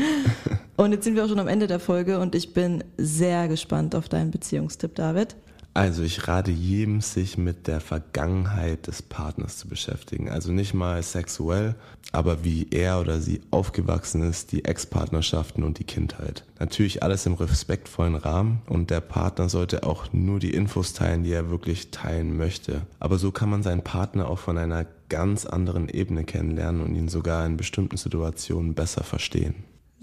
und 0.77 0.93
jetzt 0.93 1.05
sind 1.05 1.15
wir 1.15 1.25
auch 1.25 1.29
schon 1.29 1.39
am 1.39 1.49
Ende 1.49 1.67
der 1.67 1.79
Folge 1.79 2.19
und 2.19 2.35
ich 2.35 2.55
bin 2.55 2.83
sehr 2.97 3.47
gespannt 3.47 3.95
auf 3.95 4.09
deinen 4.09 4.31
Beziehungstipp, 4.31 4.95
David. 4.95 5.37
Also 5.75 6.03
ich 6.03 6.29
rate 6.29 6.51
jedem, 6.51 7.01
sich 7.01 7.39
mit 7.39 7.67
der 7.67 7.81
Vergangenheit 7.81 8.87
des 8.89 9.01
Partners 9.01 9.57
zu 9.57 9.69
beschäftigen. 9.69 10.29
Also 10.29 10.53
nicht 10.53 10.75
mal 10.75 11.03
sexuell, 11.03 11.75
aber 12.13 12.45
wie 12.45 12.67
er 12.71 13.01
oder 13.01 13.21
sie 13.21 13.41
aufgewachsen 13.51 14.23
ist, 14.23 14.53
die 14.53 14.67
Ex-Partnerschaften 14.67 15.63
und 15.63 15.79
die 15.79 15.85
Kindheit. 15.85 16.45
Natürlich 16.59 17.03
alles 17.03 17.25
im 17.25 17.35
respektvollen 17.35 18.17
Rahmen 18.17 18.61
und 18.67 18.91
der 18.91 19.01
Partner 19.01 19.49
sollte 19.49 19.85
auch 19.85 20.13
nur 20.13 20.41
die 20.41 20.53
Infos 20.53 20.93
teilen, 20.93 21.25
die 21.25 21.33
er 21.33 21.51
wirklich 21.51 21.91
teilen 21.91 22.37
möchte. 22.37 22.83
Aber 23.01 23.17
so 23.17 23.31
kann 23.31 23.49
man 23.49 23.63
seinen 23.63 23.83
Partner 23.83 24.29
auch 24.29 24.39
von 24.39 24.59
einer 24.59 24.85
ganz 25.09 25.47
anderen 25.47 25.89
Ebene 25.89 26.25
kennenlernen 26.25 26.83
und 26.83 26.95
ihn 26.95 27.09
sogar 27.09 27.47
in 27.47 27.57
bestimmten 27.57 27.97
Situationen 27.97 28.75
besser 28.75 29.05
verstehen. 29.05 29.55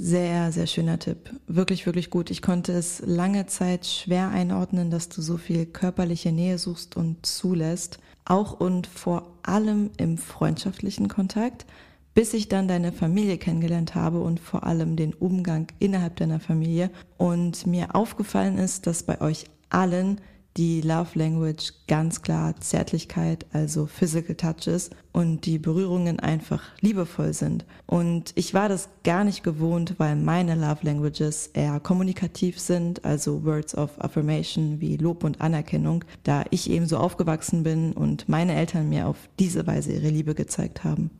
Sehr, 0.02 0.54
sehr 0.54 0.66
schöner 0.66 0.98
Tipp. 0.98 1.30
Wirklich, 1.48 1.86
wirklich 1.86 2.10
gut. 2.10 2.32
Ich 2.32 2.42
konnte 2.42 2.72
es 2.72 3.04
lange 3.06 3.48
Zeit 3.48 3.86
schwer 3.86 4.30
einordnen, 4.30 4.90
dass 4.92 5.10
du 5.10 5.22
so 5.22 5.36
viel 5.36 5.66
körperliche 5.66 6.32
Nähe 6.32 6.58
suchst 6.58 6.96
und 6.96 7.26
zulässt. 7.26 8.00
Auch 8.24 8.58
und 8.58 8.88
vor 8.88 9.36
allem 9.44 9.90
im 9.98 10.18
freundschaftlichen 10.18 11.10
Kontakt, 11.10 11.66
bis 12.14 12.34
ich 12.34 12.48
dann 12.48 12.70
deine 12.70 12.94
Familie 12.94 13.38
kennengelernt 13.38 13.94
habe 13.94 14.22
und 14.22 14.40
vor 14.40 14.64
allem 14.64 14.96
den 14.96 15.14
Umgang 15.14 15.68
innerhalb 15.80 16.16
deiner 16.16 16.40
Familie. 16.40 16.92
Und 17.18 17.68
mir 17.68 17.94
aufgefallen 17.94 18.58
ist, 18.58 18.88
dass 18.88 19.04
bei 19.04 19.20
euch 19.20 19.48
allen 19.70 20.22
die 20.58 20.82
Love 20.82 21.18
Language 21.18 21.74
ganz 21.88 22.22
klar 22.22 22.56
Zärtlichkeit, 22.60 23.46
also 23.54 23.86
Physical 23.86 24.36
Touches 24.36 24.90
und 25.12 25.46
die 25.46 25.60
Berührungen 25.60 26.20
einfach 26.20 26.64
liebevoll 26.82 27.34
sind. 27.34 27.66
Und 27.86 28.32
ich 28.36 28.54
war 28.54 28.68
das 28.68 28.90
gar 29.04 29.24
nicht 29.24 29.44
gewohnt, 29.44 29.96
weil 29.98 30.16
meine 30.16 30.56
Love 30.56 30.80
Languages 30.82 31.48
eher 31.48 31.80
kommunikativ 31.80 32.60
sind, 32.60 33.06
also 33.06 33.44
Words 33.46 33.76
of 33.76 33.92
Affirmation 34.00 34.82
wie 34.82 34.98
Lob 34.98 35.24
und 35.24 35.40
Anerkennung, 35.40 36.04
da 36.24 36.44
ich 36.50 36.70
eben 36.70 36.88
so 36.88 36.98
aufgewachsen 36.98 37.64
bin 37.64 37.94
und 37.94 38.28
meine 38.28 38.56
Eltern 38.56 38.90
mir 38.90 39.08
auf 39.08 39.18
diese 39.40 39.66
Weise 39.68 39.94
ihre 39.94 40.10
Liebe 40.10 40.36
gezeigt 40.36 40.84
haben. 40.84 41.12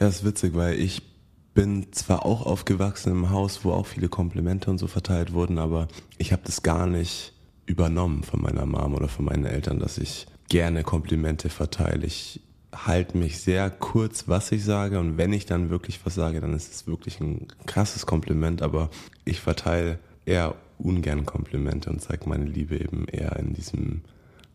Ja, 0.00 0.08
ist 0.08 0.24
witzig, 0.24 0.54
weil 0.54 0.78
ich 0.80 1.02
bin 1.54 1.92
zwar 1.92 2.26
auch 2.26 2.44
aufgewachsen 2.44 3.12
im 3.12 3.30
Haus, 3.30 3.64
wo 3.64 3.70
auch 3.70 3.86
viele 3.86 4.08
Komplimente 4.08 4.70
und 4.70 4.78
so 4.78 4.88
verteilt 4.88 5.32
wurden, 5.32 5.58
aber 5.58 5.86
ich 6.18 6.32
habe 6.32 6.42
das 6.44 6.62
gar 6.62 6.86
nicht 6.86 7.33
übernommen 7.66 8.22
von 8.22 8.42
meiner 8.42 8.66
Mom 8.66 8.94
oder 8.94 9.08
von 9.08 9.24
meinen 9.24 9.46
Eltern, 9.46 9.78
dass 9.78 9.98
ich 9.98 10.26
gerne 10.48 10.82
Komplimente 10.82 11.48
verteile. 11.48 12.06
Ich 12.06 12.40
halte 12.74 13.16
mich 13.16 13.38
sehr 13.40 13.70
kurz, 13.70 14.28
was 14.28 14.52
ich 14.52 14.64
sage 14.64 14.98
und 14.98 15.16
wenn 15.16 15.32
ich 15.32 15.46
dann 15.46 15.70
wirklich 15.70 16.00
was 16.04 16.14
sage, 16.14 16.40
dann 16.40 16.54
ist 16.54 16.72
es 16.72 16.86
wirklich 16.86 17.20
ein 17.20 17.46
krasses 17.66 18.06
Kompliment, 18.06 18.62
aber 18.62 18.90
ich 19.24 19.40
verteile 19.40 19.98
eher 20.26 20.56
ungern 20.78 21.24
Komplimente 21.24 21.90
und 21.90 22.00
zeige 22.00 22.28
meine 22.28 22.46
Liebe 22.46 22.76
eben 22.76 23.06
eher 23.06 23.36
in 23.36 23.54
diesem 23.54 24.02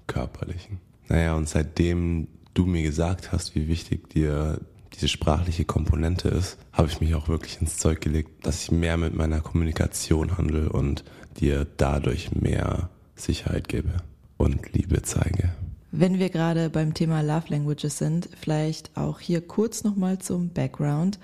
körperlichen. 0.08 0.80
Naja, 1.08 1.36
und 1.36 1.48
seitdem 1.48 2.28
du 2.54 2.66
mir 2.66 2.84
gesagt 2.84 3.32
hast, 3.32 3.56
wie 3.56 3.68
wichtig 3.68 4.10
dir 4.10 4.60
diese 4.94 5.08
sprachliche 5.08 5.66
Komponente 5.66 6.30
ist, 6.30 6.58
habe 6.74 6.90
ich 6.90 7.00
mich 7.00 7.16
auch 7.16 7.28
wirklich 7.28 7.62
ins 7.62 7.78
Zeug 7.78 8.02
gelegt, 8.02 8.46
dass 8.46 8.64
ich 8.64 8.72
mehr 8.72 8.98
mit 8.98 9.16
meiner 9.16 9.40
Kommunikation 9.40 10.38
handle 10.38 10.70
und 10.70 11.04
dir 11.40 11.66
dadurch 11.78 12.32
mehr 12.34 12.90
Sicherheit 13.22 13.68
gebe 13.68 13.98
und 14.38 14.74
Liebe 14.74 15.02
zeige. 15.02 15.54
Wenn 15.92 16.20
wir 16.20 16.30
gerade 16.30 16.70
beim 16.70 16.94
Thema 16.94 17.22
Love 17.22 17.48
Languages 17.50 17.98
sind, 17.98 18.30
vielleicht 18.40 18.96
auch 18.96 19.20
hier 19.20 19.42
kurz 19.42 19.84
nochmal 19.84 20.20
zum 20.20 20.50
Background. 20.50 21.20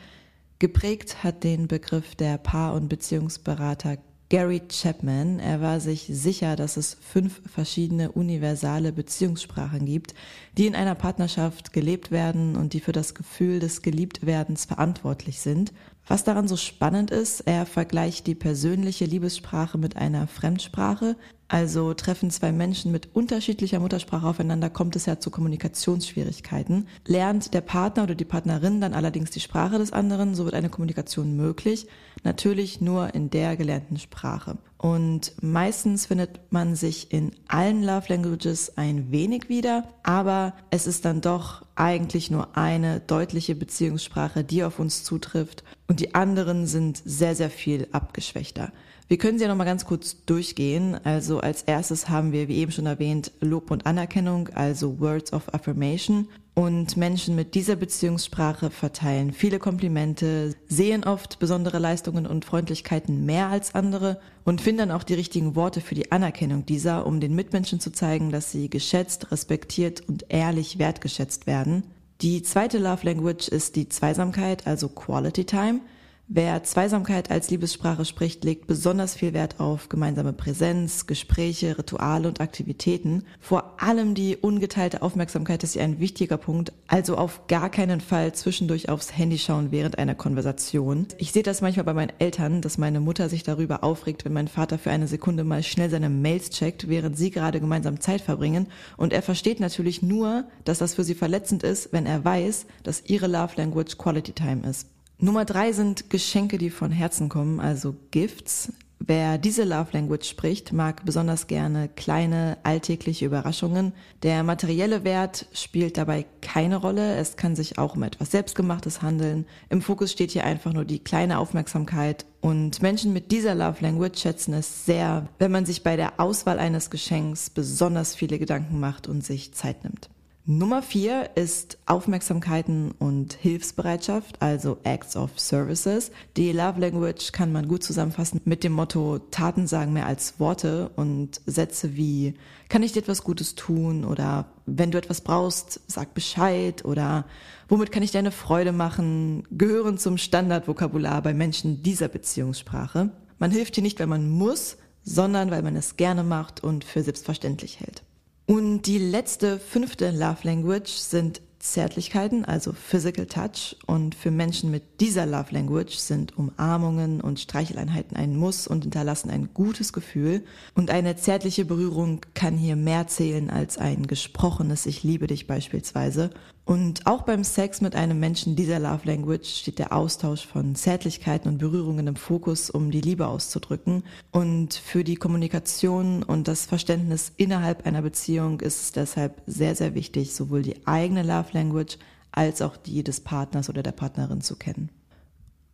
Geprägt 0.57 1.23
hat 1.23 1.43
den 1.43 1.67
Begriff 1.67 2.15
der 2.15 2.37
Paar- 2.37 2.73
und 2.73 2.87
Beziehungsberater 2.87 3.97
Gary 4.29 4.61
Chapman. 4.67 5.39
Er 5.39 5.61
war 5.61 5.79
sich 5.79 6.07
sicher, 6.09 6.55
dass 6.55 6.77
es 6.77 6.97
fünf 6.99 7.41
verschiedene 7.47 8.11
universale 8.11 8.91
Beziehungssprachen 8.91 9.85
gibt, 9.85 10.15
die 10.57 10.65
in 10.65 10.75
einer 10.75 10.95
Partnerschaft 10.95 11.73
gelebt 11.73 12.09
werden 12.09 12.55
und 12.55 12.73
die 12.73 12.79
für 12.79 12.91
das 12.91 13.13
Gefühl 13.13 13.59
des 13.59 13.83
Geliebtwerdens 13.83 14.65
verantwortlich 14.65 15.41
sind. 15.41 15.73
Was 16.07 16.23
daran 16.23 16.47
so 16.47 16.57
spannend 16.57 17.11
ist, 17.11 17.41
er 17.41 17.65
vergleicht 17.65 18.25
die 18.25 18.35
persönliche 18.35 19.05
Liebessprache 19.05 19.77
mit 19.77 19.95
einer 19.95 20.27
Fremdsprache. 20.27 21.15
Also 21.47 21.93
treffen 21.93 22.31
zwei 22.31 22.51
Menschen 22.51 22.91
mit 22.91 23.09
unterschiedlicher 23.13 23.79
Muttersprache 23.79 24.25
aufeinander, 24.25 24.71
kommt 24.71 24.95
es 24.95 25.05
ja 25.05 25.19
zu 25.19 25.29
Kommunikationsschwierigkeiten. 25.29 26.87
Lernt 27.05 27.53
der 27.53 27.61
Partner 27.61 28.03
oder 28.03 28.15
die 28.15 28.25
Partnerin 28.25 28.81
dann 28.81 28.95
allerdings 28.95 29.29
die 29.29 29.39
Sprache 29.39 29.77
des 29.77 29.93
anderen, 29.93 30.33
so 30.33 30.45
wird 30.45 30.55
eine 30.55 30.69
Kommunikation 30.69 31.35
möglich. 31.35 31.87
Natürlich 32.23 32.81
nur 32.81 33.13
in 33.13 33.29
der 33.29 33.55
gelernten 33.57 33.97
Sprache. 33.97 34.57
Und 34.77 35.33
meistens 35.41 36.07
findet 36.07 36.51
man 36.51 36.75
sich 36.75 37.11
in 37.11 37.31
allen 37.47 37.83
Love 37.83 38.05
Languages 38.09 38.77
ein 38.77 39.11
wenig 39.11 39.47
wieder, 39.47 39.87
aber 40.03 40.53
es 40.71 40.87
ist 40.87 41.05
dann 41.05 41.21
doch 41.21 41.63
eigentlich 41.75 42.31
nur 42.31 42.57
eine 42.57 42.99
deutliche 42.99 43.55
Beziehungssprache, 43.55 44.43
die 44.43 44.63
auf 44.63 44.79
uns 44.79 45.03
zutrifft 45.03 45.63
und 45.87 45.99
die 45.99 46.15
anderen 46.15 46.67
sind 46.67 47.01
sehr, 47.05 47.35
sehr 47.35 47.49
viel 47.49 47.87
abgeschwächter. 47.91 48.71
Wir 49.07 49.17
können 49.19 49.37
sie 49.37 49.43
ja 49.43 49.49
nochmal 49.49 49.67
ganz 49.67 49.85
kurz 49.85 50.25
durchgehen. 50.25 50.99
Also 51.03 51.39
als 51.39 51.61
erstes 51.61 52.09
haben 52.09 52.31
wir, 52.31 52.47
wie 52.47 52.57
eben 52.57 52.71
schon 52.71 52.87
erwähnt, 52.87 53.31
Lob 53.39 53.69
und 53.69 53.85
Anerkennung, 53.85 54.49
also 54.49 54.99
Words 54.99 55.31
of 55.31 55.53
Affirmation. 55.53 56.27
Und 56.55 56.95
Menschen 56.95 57.35
mit 57.35 57.53
dieser 57.53 57.75
Beziehungssprache 57.75 58.71
verteilen 58.71 59.33
viele 59.33 59.59
Komplimente, 59.59 60.55
sehen 60.67 61.03
oft 61.03 61.37
besondere 61.37 61.79
Leistungen 61.79 62.25
und 62.25 62.45
Freundlichkeiten 62.45 63.25
mehr 63.25 63.49
als 63.49 63.75
andere 63.75 64.21
und 64.45 64.61
finden 64.61 64.89
auch 64.89 65.03
die 65.03 65.15
richtigen 65.15 65.55
Worte 65.55 65.81
für 65.81 65.95
die 65.95 66.11
Anerkennung 66.13 66.65
dieser, 66.65 67.05
um 67.05 67.19
den 67.19 67.35
Mitmenschen 67.35 67.81
zu 67.81 67.91
zeigen, 67.91 68.31
dass 68.31 68.51
sie 68.51 68.69
geschätzt, 68.69 69.31
respektiert 69.31 70.01
und 70.07 70.25
ehrlich 70.29 70.79
wertgeschätzt 70.79 71.45
werden. 71.45 71.83
Die 72.21 72.41
zweite 72.41 72.77
Love 72.77 73.05
Language 73.05 73.49
ist 73.49 73.75
die 73.75 73.89
Zweisamkeit, 73.89 74.65
also 74.65 74.87
Quality 74.87 75.43
Time. 75.43 75.81
Wer 76.27 76.63
Zweisamkeit 76.63 77.29
als 77.29 77.51
Liebessprache 77.51 78.03
spricht, 78.03 78.43
legt 78.43 78.65
besonders 78.65 79.13
viel 79.13 79.33
Wert 79.33 79.59
auf 79.59 79.89
gemeinsame 79.89 80.33
Präsenz, 80.33 81.05
Gespräche, 81.05 81.77
Rituale 81.77 82.27
und 82.27 82.41
Aktivitäten. 82.41 83.25
Vor 83.39 83.79
allem 83.79 84.15
die 84.15 84.35
ungeteilte 84.35 85.03
Aufmerksamkeit 85.03 85.63
ist 85.63 85.73
hier 85.73 85.83
ein 85.83 85.99
wichtiger 85.99 86.37
Punkt, 86.37 86.73
also 86.87 87.15
auf 87.15 87.45
gar 87.45 87.69
keinen 87.69 88.01
Fall 88.01 88.33
zwischendurch 88.33 88.89
aufs 88.89 89.15
Handy 89.15 89.37
schauen 89.37 89.71
während 89.71 89.99
einer 89.99 90.15
Konversation. 90.15 91.05
Ich 91.19 91.31
sehe 91.31 91.43
das 91.43 91.61
manchmal 91.61 91.85
bei 91.85 91.93
meinen 91.93 92.13
Eltern, 92.17 92.63
dass 92.63 92.79
meine 92.79 93.01
Mutter 93.01 93.29
sich 93.29 93.43
darüber 93.43 93.83
aufregt, 93.83 94.25
wenn 94.25 94.33
mein 94.33 94.47
Vater 94.47 94.79
für 94.79 94.89
eine 94.89 95.07
Sekunde 95.07 95.43
mal 95.43 95.61
schnell 95.61 95.91
seine 95.91 96.09
Mails 96.09 96.49
checkt, 96.49 96.89
während 96.89 97.19
sie 97.19 97.29
gerade 97.29 97.59
gemeinsam 97.59 97.99
Zeit 97.99 98.21
verbringen. 98.21 98.65
Und 98.97 99.13
er 99.13 99.21
versteht 99.21 99.59
natürlich 99.59 100.01
nur, 100.01 100.45
dass 100.63 100.79
das 100.79 100.95
für 100.95 101.03
sie 101.03 101.13
verletzend 101.13 101.61
ist, 101.61 101.93
wenn 101.93 102.07
er 102.07 102.25
weiß, 102.25 102.65
dass 102.81 103.03
ihre 103.05 103.27
Love 103.27 103.53
Language 103.57 103.99
Quality 103.99 104.31
Time 104.31 104.67
ist. 104.67 104.87
Nummer 105.17 105.45
drei 105.45 105.71
sind 105.71 106.09
Geschenke, 106.09 106.57
die 106.57 106.69
von 106.69 106.91
Herzen 106.91 107.29
kommen, 107.29 107.59
also 107.59 107.95
Gifts. 108.11 108.73
Wer 108.99 109.37
diese 109.37 109.65
Love 109.65 109.89
Language 109.91 110.27
spricht, 110.27 110.73
mag 110.73 111.05
besonders 111.05 111.47
gerne 111.47 111.89
kleine 111.89 112.57
alltägliche 112.63 113.25
Überraschungen. 113.25 113.93
Der 114.23 114.41
materielle 114.43 115.03
Wert 115.03 115.47
spielt 115.53 115.97
dabei 115.97 116.25
keine 116.41 116.77
Rolle. 116.77 117.15
Es 117.15 117.37
kann 117.37 117.55
sich 117.55 117.77
auch 117.77 117.95
um 117.95 118.03
etwas 118.03 118.31
Selbstgemachtes 118.31 119.01
handeln. 119.01 119.45
Im 119.69 119.81
Fokus 119.81 120.11
steht 120.11 120.31
hier 120.31 120.45
einfach 120.45 120.73
nur 120.73 120.85
die 120.85 120.99
kleine 120.99 121.39
Aufmerksamkeit. 121.39 122.25
Und 122.41 122.81
Menschen 122.81 123.13
mit 123.13 123.31
dieser 123.31 123.53
Love 123.53 123.81
Language 123.81 124.19
schätzen 124.19 124.53
es 124.53 124.85
sehr, 124.85 125.27
wenn 125.39 125.51
man 125.51 125.65
sich 125.65 125.83
bei 125.83 125.97
der 125.97 126.19
Auswahl 126.19 126.57
eines 126.57 126.89
Geschenks 126.89 127.49
besonders 127.49 128.15
viele 128.15 128.39
Gedanken 128.39 128.79
macht 128.79 129.07
und 129.07 129.23
sich 129.23 129.53
Zeit 129.53 129.83
nimmt. 129.83 130.09
Nummer 130.47 130.83
vier 130.83 131.31
ist 131.33 131.79
Aufmerksamkeiten 131.87 132.91
und 132.91 133.33
Hilfsbereitschaft, 133.33 134.43
also 134.43 134.77
Acts 134.83 135.15
of 135.15 135.39
Services. 135.39 136.11
Die 136.37 136.51
Love 136.51 136.79
Language 136.79 137.31
kann 137.31 137.51
man 137.51 137.67
gut 137.67 137.81
zusammenfassen 137.81 138.39
mit 138.45 138.63
dem 138.63 138.73
Motto 138.73 139.17
Taten 139.31 139.65
sagen 139.65 139.93
mehr 139.93 140.05
als 140.05 140.39
Worte 140.39 140.91
und 140.97 141.41
Sätze 141.47 141.95
wie 141.95 142.35
kann 142.69 142.83
ich 142.83 142.91
dir 142.91 142.99
etwas 142.99 143.23
Gutes 143.23 143.55
tun 143.55 144.05
oder 144.05 144.45
wenn 144.67 144.91
du 144.91 144.99
etwas 144.99 145.21
brauchst, 145.21 145.81
sag 145.87 146.13
Bescheid 146.13 146.85
oder 146.85 147.25
womit 147.67 147.91
kann 147.91 148.03
ich 148.03 148.11
dir 148.11 148.19
eine 148.19 148.29
Freude 148.29 148.71
machen, 148.71 149.47
gehören 149.49 149.97
zum 149.97 150.19
Standardvokabular 150.19 151.23
bei 151.23 151.33
Menschen 151.33 151.81
dieser 151.81 152.07
Beziehungssprache. 152.07 153.09
Man 153.39 153.49
hilft 153.49 153.73
hier 153.73 153.83
nicht, 153.83 153.99
weil 153.99 154.05
man 154.05 154.29
muss, 154.29 154.77
sondern 155.01 155.49
weil 155.49 155.63
man 155.63 155.75
es 155.75 155.97
gerne 155.97 156.23
macht 156.23 156.63
und 156.63 156.83
für 156.83 157.01
selbstverständlich 157.01 157.79
hält. 157.79 158.03
Und 158.47 158.83
die 158.83 158.99
letzte, 158.99 159.59
fünfte 159.59 160.11
Love 160.11 160.39
Language 160.43 160.91
sind 160.91 161.41
Zärtlichkeiten, 161.65 162.45
also 162.45 162.73
Physical 162.73 163.25
Touch. 163.25 163.75
Und 163.87 164.13
für 164.13 164.29
Menschen 164.29 164.69
mit 164.69 165.01
dieser 165.01 165.25
Love 165.25 165.51
Language 165.51 165.95
sind 165.95 166.37
Umarmungen 166.37 167.21
und 167.21 167.39
Streicheleinheiten 167.39 168.15
ein 168.15 168.35
Muss 168.35 168.67
und 168.67 168.83
hinterlassen 168.83 169.31
ein 169.31 169.49
gutes 169.53 169.91
Gefühl. 169.91 170.43
Und 170.75 170.91
eine 170.91 171.15
zärtliche 171.15 171.65
Berührung 171.65 172.21
kann 172.35 172.55
hier 172.55 172.75
mehr 172.75 173.07
zählen 173.07 173.49
als 173.49 173.77
ein 173.77 174.05
gesprochenes 174.05 174.85
Ich 174.85 175.03
liebe 175.03 175.27
dich 175.27 175.47
beispielsweise. 175.47 176.29
Und 176.65 177.05
auch 177.05 177.21
beim 177.21 177.43
Sex 177.43 177.79
mit 177.79 177.95
einem 177.95 178.19
Menschen 178.19 178.55
dieser 178.55 178.79
Love 178.79 179.01
Language 179.05 179.47
steht 179.47 179.77
der 179.77 179.93
Austausch 179.93 180.47
von 180.47 180.73
Zärtlichkeiten 180.73 181.47
und 181.47 181.59
Berührungen 181.59 182.07
im 182.07 182.15
Fokus, 182.15 182.71
um 182.71 182.89
die 182.89 183.01
Liebe 183.01 183.27
auszudrücken. 183.27 184.03
Und 184.31 184.73
für 184.73 185.03
die 185.03 185.15
Kommunikation 185.15 186.23
und 186.23 186.47
das 186.47 186.65
Verständnis 186.65 187.31
innerhalb 187.37 187.85
einer 187.85 188.01
Beziehung 188.01 188.61
ist 188.61 188.81
es 188.81 188.91
deshalb 188.91 189.43
sehr, 189.45 189.75
sehr 189.75 189.93
wichtig, 189.93 190.33
sowohl 190.33 190.63
die 190.63 190.87
eigene 190.87 191.21
Love 191.21 191.49
Language 191.51 191.99
als 192.31 192.63
auch 192.63 192.77
die 192.77 193.03
des 193.03 193.21
Partners 193.21 193.69
oder 193.69 193.83
der 193.83 193.91
Partnerin 193.91 194.41
zu 194.41 194.55
kennen. 194.55 194.89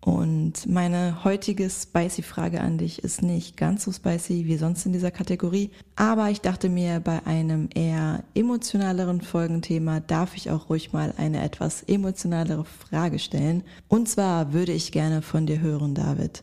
Und 0.04 0.68
meine 0.68 1.24
heutige 1.24 1.70
spicy 1.70 2.24
Frage 2.24 2.62
an 2.62 2.80
dich 2.80 3.04
ist 3.04 3.22
nicht 3.22 3.56
ganz 3.56 3.84
so 3.84 3.92
spicy 3.92 4.46
wie 4.46 4.58
sonst 4.58 4.84
in 4.88 4.94
dieser 4.94 5.12
Kategorie, 5.12 5.70
aber 5.96 6.32
ich 6.32 6.42
dachte 6.42 6.70
mir, 6.70 7.00
bei 7.00 7.24
einem 7.28 7.70
eher 7.76 8.24
emotionaleren 8.34 9.22
Folgenthema 9.22 10.00
darf 10.00 10.36
ich 10.36 10.50
auch 10.50 10.70
ruhig 10.70 10.92
mal 10.92 11.14
eine 11.18 11.44
etwas 11.44 11.84
emotionalere 11.84 12.66
Frage 12.66 13.20
stellen. 13.20 13.64
Und 13.90 14.10
zwar 14.10 14.54
würde 14.54 14.72
ich 14.72 14.92
gerne 14.92 15.22
von 15.22 15.46
dir 15.46 15.60
hören, 15.60 15.94
David. 15.94 16.42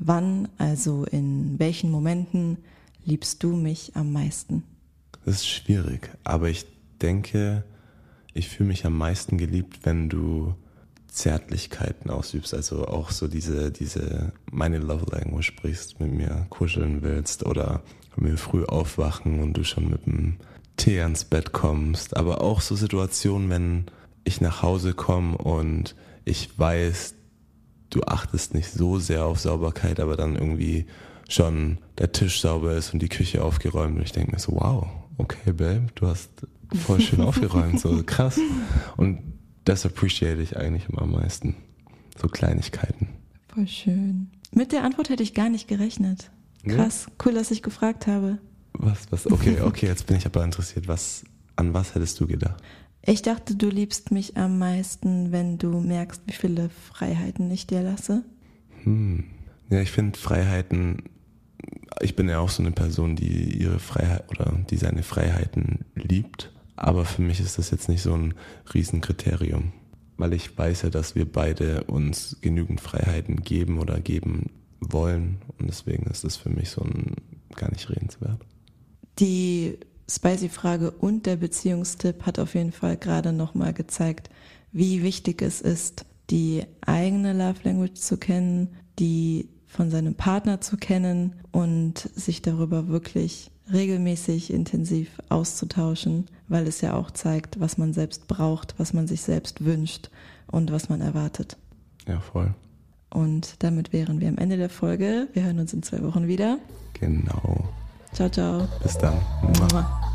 Wann, 0.00 0.48
also 0.58 1.04
in 1.04 1.56
welchen 1.58 1.92
Momenten 1.92 2.58
liebst 3.04 3.44
du 3.44 3.54
mich 3.54 3.92
am 3.94 4.12
meisten? 4.12 4.64
Das 5.24 5.36
ist 5.36 5.48
schwierig, 5.48 6.10
aber 6.24 6.48
ich 6.48 6.66
denke, 7.00 7.62
ich 8.34 8.48
fühle 8.48 8.68
mich 8.68 8.84
am 8.84 8.98
meisten 8.98 9.38
geliebt, 9.38 9.80
wenn 9.84 10.08
du 10.08 10.54
Zärtlichkeiten 11.08 12.10
ausübst, 12.10 12.54
also 12.54 12.86
auch 12.86 13.10
so 13.10 13.28
diese, 13.28 13.70
diese, 13.70 14.32
meine 14.50 14.78
Love 14.78 15.06
Language 15.10 15.46
sprichst, 15.46 16.00
mit 16.00 16.12
mir 16.12 16.46
kuscheln 16.50 17.02
willst 17.02 17.44
oder 17.44 17.82
mit 18.16 18.30
mir 18.30 18.36
früh 18.38 18.64
aufwachen 18.64 19.40
und 19.40 19.54
du 19.54 19.64
schon 19.64 19.90
mit 19.90 20.06
dem 20.06 20.36
Tee 20.76 21.00
ans 21.00 21.24
Bett 21.24 21.52
kommst, 21.52 22.16
aber 22.16 22.40
auch 22.40 22.60
so 22.60 22.76
Situationen, 22.76 23.50
wenn 23.50 23.86
ich 24.24 24.40
nach 24.40 24.62
Hause 24.62 24.94
komme 24.94 25.36
und 25.36 25.96
ich 26.24 26.56
weiß, 26.58 27.14
du 27.90 28.02
achtest 28.02 28.54
nicht 28.54 28.70
so 28.70 28.98
sehr 28.98 29.24
auf 29.24 29.40
Sauberkeit, 29.40 30.00
aber 30.00 30.16
dann 30.16 30.36
irgendwie 30.36 30.86
schon 31.28 31.78
der 31.98 32.12
Tisch 32.12 32.40
sauber 32.40 32.74
ist 32.74 32.92
und 32.92 33.00
die 33.00 33.08
Küche 33.08 33.42
aufgeräumt 33.42 33.96
und 33.96 34.02
ich 34.02 34.12
denke 34.12 34.32
mir 34.32 34.38
so, 34.38 34.52
wow, 34.52 34.86
okay, 35.16 35.52
Babe, 35.52 35.86
du 35.94 36.06
hast 36.06 36.30
voll 36.86 37.00
schön 37.00 37.20
aufgeräumt, 37.22 37.80
so 37.80 38.02
krass. 38.04 38.38
Und 38.96 39.37
das 39.68 39.84
appreciate 39.84 40.40
ich 40.40 40.56
eigentlich 40.56 40.88
immer 40.88 41.02
am 41.02 41.12
meisten. 41.12 41.54
So 42.16 42.28
Kleinigkeiten. 42.28 43.08
Voll 43.48 43.68
schön. 43.68 44.30
Mit 44.50 44.72
der 44.72 44.82
Antwort 44.82 45.10
hätte 45.10 45.22
ich 45.22 45.34
gar 45.34 45.50
nicht 45.50 45.68
gerechnet. 45.68 46.30
Krass, 46.66 47.06
ja. 47.06 47.12
cool, 47.24 47.34
dass 47.34 47.50
ich 47.50 47.62
gefragt 47.62 48.06
habe. 48.06 48.38
Was, 48.72 49.10
was? 49.10 49.30
Okay, 49.30 49.60
okay, 49.60 49.86
jetzt 49.86 50.06
bin 50.06 50.16
ich 50.16 50.26
aber 50.26 50.42
interessiert. 50.42 50.88
Was, 50.88 51.24
an 51.56 51.74
was 51.74 51.94
hättest 51.94 52.18
du 52.18 52.26
gedacht? 52.26 52.62
Ich 53.02 53.22
dachte, 53.22 53.54
du 53.54 53.68
liebst 53.68 54.10
mich 54.10 54.36
am 54.36 54.58
meisten, 54.58 55.32
wenn 55.32 55.58
du 55.58 55.80
merkst, 55.80 56.22
wie 56.26 56.32
viele 56.32 56.70
Freiheiten 56.70 57.50
ich 57.50 57.66
dir 57.66 57.82
lasse. 57.82 58.24
Hm. 58.84 59.24
Ja, 59.70 59.80
ich 59.80 59.90
finde 59.90 60.18
Freiheiten, 60.18 61.02
ich 62.00 62.16
bin 62.16 62.28
ja 62.28 62.38
auch 62.38 62.50
so 62.50 62.62
eine 62.62 62.72
Person, 62.72 63.16
die 63.16 63.60
ihre 63.60 63.78
Freiheit 63.78 64.28
oder 64.30 64.52
die 64.70 64.76
seine 64.76 65.02
Freiheiten 65.02 65.84
liebt. 65.94 66.52
Aber 66.78 67.04
für 67.04 67.22
mich 67.22 67.40
ist 67.40 67.58
das 67.58 67.70
jetzt 67.70 67.88
nicht 67.88 68.02
so 68.02 68.14
ein 68.14 68.34
Riesenkriterium. 68.72 69.72
Weil 70.16 70.32
ich 70.32 70.56
weiß 70.56 70.82
ja, 70.82 70.90
dass 70.90 71.14
wir 71.14 71.30
beide 71.30 71.84
uns 71.84 72.36
genügend 72.40 72.80
Freiheiten 72.80 73.42
geben 73.42 73.78
oder 73.78 74.00
geben 74.00 74.50
wollen. 74.80 75.38
Und 75.58 75.68
deswegen 75.68 76.04
ist 76.06 76.24
das 76.24 76.36
für 76.36 76.50
mich 76.50 76.70
so 76.70 76.82
ein 76.82 77.16
gar 77.54 77.70
nicht 77.70 77.90
redenswert. 77.90 78.40
Die 79.18 79.78
Spicy-Frage 80.08 80.92
und 80.92 81.26
der 81.26 81.36
Beziehungstipp 81.36 82.24
hat 82.24 82.38
auf 82.38 82.54
jeden 82.54 82.72
Fall 82.72 82.96
gerade 82.96 83.32
nochmal 83.32 83.72
gezeigt, 83.72 84.30
wie 84.72 85.02
wichtig 85.02 85.42
es 85.42 85.60
ist, 85.60 86.06
die 86.30 86.64
eigene 86.82 87.32
Love 87.32 87.60
Language 87.64 87.94
zu 87.98 88.16
kennen, 88.16 88.68
die 88.98 89.48
von 89.66 89.90
seinem 89.90 90.14
Partner 90.14 90.60
zu 90.60 90.76
kennen 90.76 91.34
und 91.50 91.98
sich 92.14 92.42
darüber 92.42 92.88
wirklich 92.88 93.50
regelmäßig 93.72 94.52
intensiv 94.52 95.10
auszutauschen, 95.28 96.26
weil 96.48 96.66
es 96.66 96.80
ja 96.80 96.94
auch 96.94 97.10
zeigt, 97.10 97.60
was 97.60 97.78
man 97.78 97.92
selbst 97.92 98.28
braucht, 98.28 98.74
was 98.78 98.92
man 98.92 99.06
sich 99.06 99.22
selbst 99.22 99.64
wünscht 99.64 100.10
und 100.46 100.72
was 100.72 100.88
man 100.88 101.00
erwartet. 101.00 101.56
Ja, 102.06 102.20
voll. 102.20 102.54
Und 103.10 103.62
damit 103.62 103.92
wären 103.92 104.20
wir 104.20 104.28
am 104.28 104.38
Ende 104.38 104.56
der 104.56 104.70
Folge. 104.70 105.28
Wir 105.32 105.44
hören 105.44 105.58
uns 105.58 105.72
in 105.72 105.82
zwei 105.82 106.02
Wochen 106.02 106.28
wieder. 106.28 106.58
Genau. 106.94 107.68
Ciao, 108.12 108.28
ciao. 108.28 108.66
Bis 108.82 108.96
dann. 108.98 109.20
Mua. 109.42 110.07